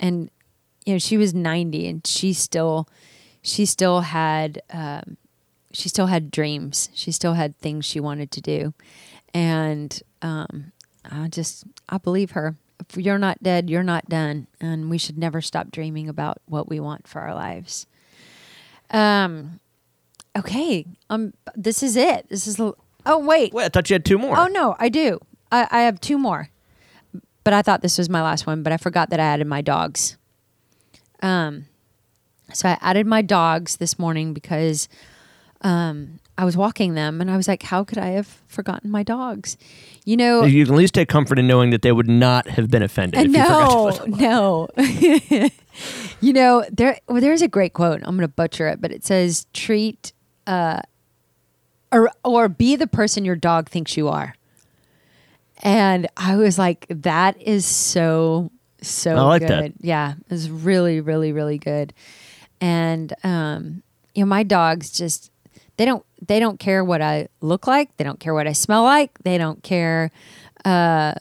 and, 0.00 0.30
you 0.84 0.94
know, 0.94 0.98
she 0.98 1.16
was 1.16 1.32
90 1.32 1.86
and 1.86 2.06
she 2.06 2.32
still, 2.32 2.88
she 3.48 3.66
still 3.66 4.00
had, 4.00 4.62
um, 4.70 5.16
she 5.72 5.88
still 5.88 6.06
had 6.06 6.30
dreams. 6.30 6.90
She 6.94 7.10
still 7.12 7.34
had 7.34 7.56
things 7.58 7.84
she 7.84 8.00
wanted 8.00 8.30
to 8.32 8.40
do. 8.40 8.74
And 9.34 10.00
um, 10.22 10.72
I 11.10 11.28
just, 11.28 11.64
I 11.88 11.98
believe 11.98 12.32
her. 12.32 12.56
If 12.88 12.96
you're 12.96 13.18
not 13.18 13.42
dead, 13.42 13.68
you're 13.68 13.82
not 13.82 14.08
done. 14.08 14.46
And 14.60 14.90
we 14.90 14.98
should 14.98 15.18
never 15.18 15.40
stop 15.40 15.70
dreaming 15.70 16.08
about 16.08 16.38
what 16.46 16.68
we 16.68 16.80
want 16.80 17.08
for 17.08 17.20
our 17.20 17.34
lives. 17.34 17.86
Um, 18.90 19.60
okay. 20.36 20.86
Um, 21.10 21.34
this 21.54 21.82
is 21.82 21.96
it. 21.96 22.28
This 22.28 22.46
is, 22.46 22.60
oh, 22.60 23.18
wait. 23.18 23.52
Wait, 23.52 23.64
I 23.64 23.68
thought 23.68 23.90
you 23.90 23.94
had 23.94 24.04
two 24.04 24.18
more. 24.18 24.38
Oh, 24.38 24.46
no, 24.46 24.76
I 24.78 24.88
do. 24.88 25.20
I, 25.50 25.66
I 25.70 25.80
have 25.82 26.00
two 26.00 26.18
more. 26.18 26.50
But 27.44 27.54
I 27.54 27.62
thought 27.62 27.80
this 27.80 27.96
was 27.96 28.10
my 28.10 28.22
last 28.22 28.46
one, 28.46 28.62
but 28.62 28.72
I 28.72 28.76
forgot 28.76 29.08
that 29.10 29.20
I 29.20 29.24
added 29.24 29.46
my 29.46 29.62
dogs. 29.62 30.18
Um, 31.22 31.66
so 32.52 32.68
I 32.68 32.78
added 32.80 33.06
my 33.06 33.22
dogs 33.22 33.76
this 33.76 33.98
morning 33.98 34.32
because 34.32 34.88
um, 35.62 36.20
I 36.36 36.44
was 36.44 36.56
walking 36.56 36.94
them 36.94 37.20
and 37.20 37.30
I 37.30 37.36
was 37.36 37.48
like, 37.48 37.62
how 37.64 37.84
could 37.84 37.98
I 37.98 38.10
have 38.10 38.26
forgotten 38.46 38.90
my 38.90 39.02
dogs? 39.02 39.56
You 40.04 40.16
know, 40.16 40.44
You 40.44 40.64
can 40.64 40.74
at 40.74 40.78
least 40.78 40.94
take 40.94 41.08
comfort 41.08 41.38
in 41.38 41.46
knowing 41.46 41.70
that 41.70 41.82
they 41.82 41.92
would 41.92 42.08
not 42.08 42.46
have 42.48 42.70
been 42.70 42.82
offended. 42.82 43.20
if 43.20 43.36
you 43.36 43.42
forgot 43.42 44.18
no, 44.18 44.68
put 44.68 44.78
no. 45.40 45.48
you 46.20 46.32
know, 46.32 46.64
there 46.70 46.98
well, 47.08 47.20
there's 47.20 47.42
a 47.42 47.48
great 47.48 47.72
quote. 47.72 48.00
I'm 48.04 48.16
going 48.16 48.20
to 48.20 48.28
butcher 48.28 48.68
it, 48.68 48.80
but 48.80 48.92
it 48.92 49.04
says, 49.04 49.46
"Treat 49.52 50.12
uh, 50.46 50.80
or 51.92 52.10
or 52.24 52.48
be 52.48 52.76
the 52.76 52.86
person 52.86 53.24
your 53.24 53.36
dog 53.36 53.68
thinks 53.68 53.96
you 53.96 54.08
are." 54.08 54.34
And 55.60 56.06
I 56.16 56.36
was 56.36 56.58
like, 56.58 56.86
that 56.88 57.40
is 57.42 57.66
so 57.66 58.50
so 58.80 59.16
I 59.16 59.22
like 59.22 59.42
good. 59.42 59.50
that. 59.50 59.72
Yeah, 59.80 60.12
it 60.12 60.30
was 60.30 60.50
really 60.50 61.00
really 61.00 61.32
really 61.32 61.58
good. 61.58 61.92
And 62.60 63.12
um, 63.24 63.82
you 64.14 64.24
know, 64.24 64.28
my 64.28 64.42
dogs 64.42 64.90
just 64.90 65.30
they 65.76 65.84
don't 65.84 66.04
they 66.26 66.40
don't 66.40 66.58
care 66.58 66.84
what 66.84 67.00
I 67.00 67.28
look 67.40 67.66
like. 67.66 67.96
They 67.96 68.04
don't 68.04 68.20
care 68.20 68.34
what 68.34 68.46
I 68.46 68.52
smell 68.52 68.82
like. 68.82 69.16
They 69.22 69.38
don't 69.38 69.62
care 69.62 70.10
uh, 70.64 71.14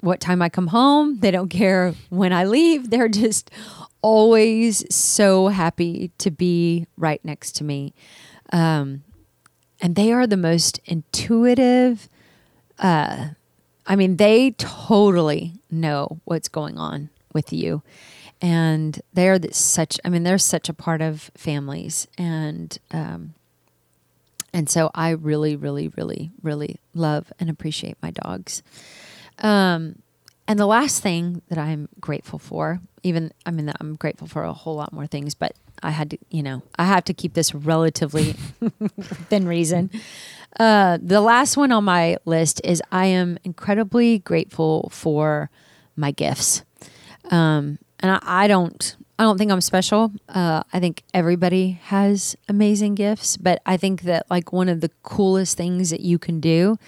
what 0.00 0.20
time 0.20 0.42
I 0.42 0.48
come 0.48 0.68
home. 0.68 1.20
They 1.20 1.30
don't 1.30 1.48
care 1.48 1.94
when 2.10 2.32
I 2.32 2.44
leave. 2.44 2.90
They're 2.90 3.08
just 3.08 3.50
always 4.02 4.84
so 4.94 5.48
happy 5.48 6.10
to 6.18 6.30
be 6.30 6.86
right 6.96 7.24
next 7.24 7.52
to 7.56 7.64
me. 7.64 7.94
Um, 8.52 9.02
and 9.80 9.94
they 9.94 10.12
are 10.12 10.26
the 10.26 10.36
most 10.36 10.80
intuitive. 10.84 12.08
Uh, 12.78 13.28
I 13.86 13.96
mean, 13.96 14.16
they 14.16 14.52
totally 14.52 15.54
know 15.70 16.20
what's 16.24 16.48
going 16.48 16.78
on 16.78 17.10
with 17.32 17.52
you. 17.52 17.82
And 18.40 19.00
they're 19.12 19.38
such. 19.52 19.98
I 20.04 20.08
mean, 20.08 20.22
they're 20.22 20.38
such 20.38 20.68
a 20.68 20.74
part 20.74 21.00
of 21.00 21.30
families, 21.34 22.06
and 22.18 22.76
um, 22.90 23.34
and 24.52 24.68
so 24.68 24.90
I 24.94 25.10
really, 25.10 25.56
really, 25.56 25.88
really, 25.88 26.30
really 26.42 26.80
love 26.94 27.32
and 27.38 27.50
appreciate 27.50 27.96
my 28.02 28.10
dogs. 28.10 28.62
Um, 29.38 29.96
and 30.48 30.58
the 30.58 30.66
last 30.66 31.02
thing 31.02 31.42
that 31.48 31.58
I'm 31.58 31.88
grateful 32.00 32.38
for, 32.38 32.80
even 33.02 33.32
I 33.44 33.50
mean, 33.50 33.72
I'm 33.80 33.96
grateful 33.96 34.26
for 34.26 34.44
a 34.44 34.52
whole 34.52 34.76
lot 34.76 34.92
more 34.92 35.06
things, 35.06 35.34
but 35.34 35.54
I 35.82 35.90
had 35.90 36.10
to, 36.10 36.18
you 36.30 36.42
know, 36.42 36.62
I 36.78 36.84
have 36.84 37.04
to 37.04 37.14
keep 37.14 37.34
this 37.34 37.54
relatively 37.54 38.34
within 38.96 39.46
reason. 39.46 39.90
Uh, 40.58 40.98
the 41.02 41.20
last 41.20 41.56
one 41.56 41.72
on 41.72 41.84
my 41.84 42.16
list 42.24 42.60
is 42.64 42.82
I 42.90 43.06
am 43.06 43.38
incredibly 43.44 44.20
grateful 44.20 44.88
for 44.90 45.50
my 45.96 46.12
gifts. 46.12 46.62
Um, 47.30 47.78
and 48.00 48.10
I, 48.10 48.18
I, 48.22 48.48
don't, 48.48 48.96
I 49.18 49.24
don't 49.24 49.38
think 49.38 49.50
I'm 49.50 49.60
special. 49.60 50.12
Uh, 50.28 50.62
I 50.72 50.80
think 50.80 51.02
everybody 51.14 51.80
has 51.84 52.36
amazing 52.48 52.94
gifts, 52.94 53.36
but 53.36 53.62
I 53.64 53.76
think 53.76 54.02
that 54.02 54.26
like 54.30 54.52
one 54.52 54.68
of 54.68 54.80
the 54.80 54.90
coolest 55.02 55.56
things 55.56 55.90
that 55.90 56.00
you 56.00 56.18
can 56.18 56.40
do 56.40 56.78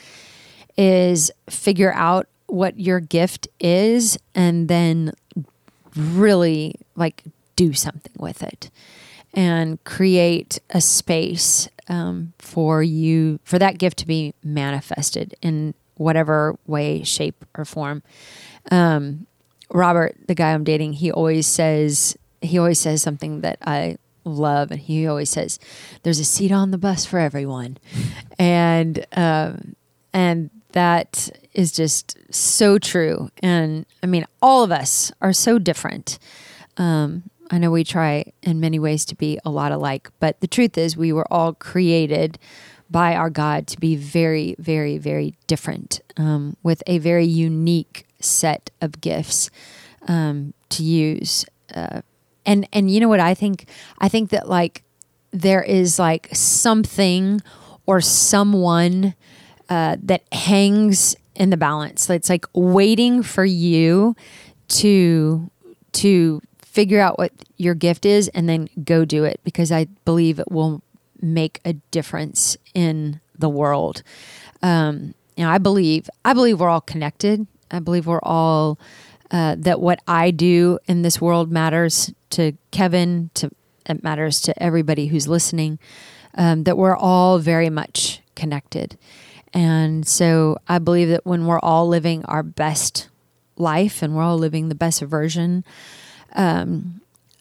is 0.77 1.31
figure 1.49 1.93
out 1.93 2.29
what 2.47 2.79
your 2.79 3.01
gift 3.01 3.49
is 3.61 4.19
and 4.35 4.69
then 4.69 5.13
really 5.95 6.75
like 6.97 7.25
do 7.57 7.73
something 7.73 8.13
with 8.19 8.43
it 8.43 8.71
and 9.35 9.83
create 9.85 10.59
a 10.71 10.81
space 10.81 11.69
um, 11.89 12.33
for 12.39 12.83
you 12.83 13.39
for 13.45 13.59
that 13.59 13.79
gift 13.79 13.99
to 13.99 14.07
be 14.07 14.35
manifested 14.43 15.35
in 15.43 15.75
whatever 15.97 16.57
way 16.67 17.03
shape 17.03 17.45
or 17.57 17.65
form 17.65 18.03
um, 18.71 19.27
robert 19.73 20.17
the 20.27 20.35
guy 20.35 20.53
i'm 20.53 20.65
dating 20.65 20.93
he 20.93 21.11
always 21.11 21.47
says 21.47 22.17
he 22.41 22.59
always 22.59 22.79
says 22.79 23.03
something 23.03 23.41
that 23.41 23.59
i 23.63 23.97
love 24.29 24.71
and 24.71 24.81
he 24.81 25.07
always 25.07 25.31
says 25.31 25.59
there's 26.03 26.19
a 26.19 26.25
seat 26.25 26.53
on 26.53 26.71
the 26.71 26.79
bus 26.79 27.05
for 27.05 27.19
everyone. 27.19 27.79
And 28.41 29.05
um, 29.17 29.75
and 30.13 30.51
that 30.71 31.29
is 31.55 31.73
just 31.73 32.17
so 32.33 32.79
true. 32.79 33.31
And 33.43 33.85
i 34.01 34.07
mean 34.07 34.27
all 34.41 34.63
of 34.63 34.71
us 34.71 35.11
are 35.21 35.33
so 35.33 35.59
different. 35.59 36.21
Um, 36.77 37.25
I 37.51 37.59
know 37.59 37.73
we 37.73 37.83
try 37.83 38.33
in 38.45 38.61
many 38.61 38.79
ways 38.79 39.05
to 39.07 39.17
be 39.17 39.41
a 39.45 39.51
lot 39.51 39.73
alike, 39.73 40.11
but 40.21 40.41
the 40.41 40.47
truth 40.47 40.79
is, 40.79 40.97
we 40.97 41.13
were 41.13 41.27
all 41.33 41.53
created 41.53 42.39
by 42.89 43.17
our 43.17 43.29
God 43.29 43.67
to 43.69 43.81
be 43.81 43.97
very, 43.97 44.55
very, 44.61 44.99
very 44.99 45.35
different 45.49 46.01
um, 46.17 46.57
with 46.63 46.81
a 46.87 46.99
very 46.99 47.25
unique 47.25 48.07
set 48.21 48.71
of 48.81 49.01
gifts 49.01 49.51
um, 50.07 50.55
to 50.71 50.83
use. 50.83 51.45
Uh, 51.75 52.03
and 52.47 52.67
and 52.73 52.91
you 52.91 53.01
know 53.01 53.09
what 53.09 53.21
I 53.21 53.35
think? 53.35 53.67
I 53.99 54.09
think 54.09 54.31
that 54.31 54.49
like 54.49 54.83
there 55.31 55.63
is 55.63 55.99
like 55.99 56.29
something 56.33 57.41
or 57.87 58.01
someone 58.01 59.15
uh, 59.69 59.97
that 60.03 60.23
hangs 60.33 61.15
in 61.35 61.51
the 61.51 61.57
balance. 61.57 62.09
It's 62.11 62.31
like 62.31 62.47
waiting 62.55 63.23
for 63.23 63.45
you 63.45 64.17
to 64.69 65.51
to 65.93 66.41
figure 66.61 67.01
out 67.01 67.19
what 67.19 67.33
your 67.57 67.75
gift 67.75 68.07
is 68.07 68.29
and 68.29 68.49
then 68.49 68.69
go 68.85 69.05
do 69.05 69.25
it 69.25 69.41
because 69.43 69.73
I 69.73 69.87
believe 70.05 70.39
it 70.39 70.51
will 70.51 70.83
make 71.21 71.61
a 71.65 71.73
difference 71.73 72.57
in 72.75 73.21
the 73.37 73.49
world. 73.49 74.03
Um, 74.63 75.15
you 75.37 75.45
know, 75.45 75.51
I 75.51 75.59
believe 75.59 76.09
I 76.25 76.35
believe 76.35 76.61
we're 76.61 76.69
all 76.69 76.81
connected. 76.81 77.47
I 77.71 77.79
believe 77.79 78.07
we're 78.07 78.21
all 78.23 78.79
uh, 79.31 79.57
that 79.59 79.81
what 79.81 80.01
I 80.09 80.31
do 80.31 80.79
in 80.87 81.03
this 81.03 81.21
world 81.21 81.51
matters 81.51 82.13
to 82.31 82.53
Kevin. 82.71 83.31
To 83.35 83.51
it 83.87 84.03
matters 84.03 84.41
to 84.43 84.63
everybody 84.63 85.07
who's 85.07 85.29
listening. 85.29 85.79
Um, 86.35 86.65
that 86.65 86.77
we're 86.77 86.97
all 86.97 87.39
very 87.39 87.71
much 87.71 88.21
connected, 88.37 88.97
and 89.53 90.07
so 90.07 90.59
I 90.69 90.79
believe 90.79 91.09
that 91.09 91.27
when 91.27 91.47
we're 91.47 91.59
all 91.59 91.89
living 91.89 92.25
our 92.27 92.43
best 92.43 93.09
life 93.57 94.03
and 94.03 94.15
we're 94.15 94.23
all 94.23 94.39
living 94.39 94.69
the 94.69 94.75
best 94.75 95.03
version 95.03 95.65
um, 96.35 97.01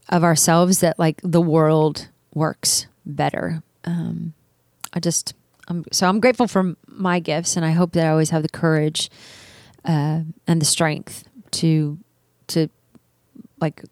of 0.09 0.23
ourselves 0.23 0.79
that 0.79 0.97
like 0.97 1.19
the 1.23 1.41
world 1.41 2.07
works 2.33 2.87
better. 3.05 3.61
Um, 3.85 4.33
I 4.93 4.99
just, 4.99 5.33
I'm, 5.67 5.85
so 5.91 6.07
I'm 6.07 6.19
grateful 6.19 6.47
for 6.47 6.75
my 6.87 7.19
gifts, 7.19 7.55
and 7.55 7.65
I 7.65 7.71
hope 7.71 7.91
that 7.93 8.05
I 8.05 8.09
always 8.09 8.31
have 8.31 8.43
the 8.43 8.49
courage 8.49 9.09
uh, 9.87 10.21
and 10.45 10.61
the 10.61 10.65
strength 10.65 11.23
to 11.51 11.97
to 12.47 12.69
like 13.59 13.83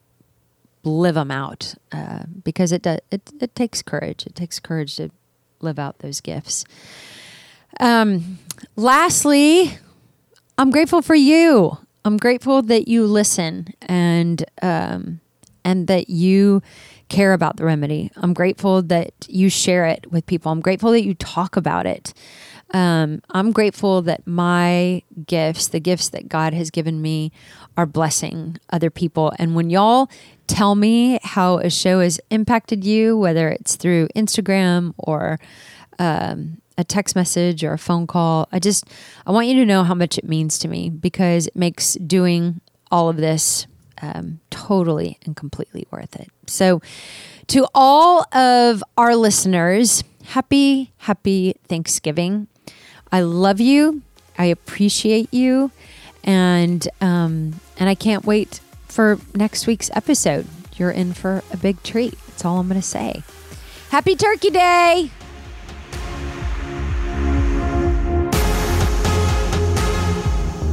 live 0.84 1.16
them 1.16 1.32
out 1.32 1.74
uh, 1.92 2.24
because 2.44 2.72
it 2.72 2.82
does 2.84 3.00
it, 3.12 3.32
it 3.40 3.56
takes 3.56 3.82
courage. 3.82 4.28
It 4.28 4.36
takes 4.36 4.60
courage 4.60 4.98
to 4.98 5.10
live 5.62 5.80
out 5.80 6.00
those 6.00 6.22
gifts. 6.22 6.66
Um, 7.80 8.40
lastly, 8.76 9.78
I'm 10.58 10.70
grateful 10.70 11.02
for 11.02 11.16
you. 11.16 11.78
I'm 12.06 12.18
grateful 12.18 12.62
that 12.62 12.88
you 12.88 13.06
listen 13.08 13.74
and 13.82 14.46
um, 14.62 15.22
and 15.66 15.88
that 15.88 16.10
you 16.10 16.62
care 17.10 17.34
about 17.34 17.58
the 17.58 17.66
remedy. 17.66 18.12
I'm 18.16 18.34
grateful 18.34 18.82
that 18.84 19.12
you 19.28 19.50
share 19.50 19.86
it 19.86 20.12
with 20.12 20.26
people. 20.26 20.52
I'm 20.52 20.62
grateful 20.62 20.92
that 20.92 21.04
you 21.04 21.14
talk 21.16 21.58
about 21.58 21.86
it. 21.86 22.14
Um, 22.72 23.22
I'm 23.32 23.52
grateful 23.52 24.02
that 24.04 24.26
my 24.26 25.04
gifts, 25.28 25.68
the 25.68 25.80
gifts 25.80 26.10
that 26.10 26.30
God 26.30 26.54
has 26.54 26.72
given 26.72 27.02
me, 27.02 27.32
are 27.78 27.86
blessing 27.86 28.58
other 28.72 28.90
people. 28.90 29.34
And 29.38 29.56
when 29.56 29.70
y'all 29.70 30.10
tell 30.48 30.76
me 30.76 31.20
how 31.24 31.58
a 31.58 31.70
show 31.70 32.00
has 32.00 32.20
impacted 32.30 32.84
you, 32.84 33.18
whether 33.18 33.50
it's 33.50 33.76
through 33.76 34.08
Instagram 34.16 34.94
or 34.98 35.40
um, 36.00 36.62
a 36.78 36.84
text 36.84 37.16
message 37.16 37.64
or 37.64 37.74
a 37.74 37.78
phone 37.78 38.08
call. 38.08 38.48
I 38.52 38.60
just 38.60 38.86
I 39.26 39.32
want 39.32 39.48
you 39.48 39.56
to 39.56 39.66
know 39.66 39.84
how 39.84 39.94
much 39.94 40.18
it 40.18 40.26
means 40.26 40.60
to 40.60 40.68
me 40.68 40.90
because 40.90 41.48
it 41.48 41.56
makes 41.56 41.94
doing 41.94 42.62
all 42.92 43.10
of 43.10 43.18
this 43.18 43.68
um, 44.02 44.40
totally 44.50 45.18
and 45.26 45.36
completely 45.36 45.88
worth 45.92 46.16
it. 46.16 46.30
So, 46.48 46.82
to 47.48 47.68
all 47.76 48.26
of 48.36 48.84
our 48.98 49.16
listeners, 49.16 50.04
happy 50.26 50.92
happy 50.98 51.56
Thanksgiving. 51.68 52.48
I 53.12 53.22
love 53.22 53.60
you. 53.60 54.02
I 54.38 54.46
appreciate 54.46 55.34
you, 55.34 55.72
and 56.24 56.88
um, 57.02 57.60
and 57.78 57.90
I 57.90 57.96
can't 57.96 58.26
wait 58.26 58.60
for 58.88 59.20
next 59.34 59.68
week's 59.68 59.90
episode. 59.94 60.48
You're 60.78 60.92
in 60.92 61.14
for 61.14 61.44
a 61.52 61.58
big 61.58 61.82
treat. 61.84 62.18
That's 62.28 62.44
all 62.44 62.60
I'm 62.60 62.68
going 62.68 62.82
to 62.82 62.86
say. 62.86 63.24
Happy 63.90 64.16
Turkey 64.16 64.50
Day! 64.50 65.10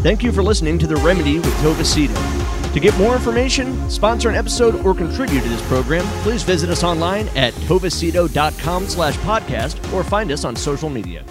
Thank 0.02 0.24
you 0.24 0.32
for 0.32 0.42
listening 0.42 0.80
to 0.80 0.88
The 0.88 0.96
Remedy 0.96 1.38
with 1.38 1.54
Tova 1.58 1.84
Sido. 1.84 2.31
To 2.72 2.80
get 2.80 2.96
more 2.96 3.14
information, 3.14 3.90
sponsor 3.90 4.30
an 4.30 4.34
episode, 4.34 4.76
or 4.86 4.94
contribute 4.94 5.42
to 5.42 5.48
this 5.48 5.66
program, 5.68 6.04
please 6.22 6.42
visit 6.42 6.70
us 6.70 6.82
online 6.82 7.28
at 7.36 7.52
tovasido.com 7.54 8.88
slash 8.88 9.16
podcast 9.18 9.92
or 9.92 10.02
find 10.02 10.32
us 10.32 10.44
on 10.44 10.56
social 10.56 10.88
media. 10.88 11.22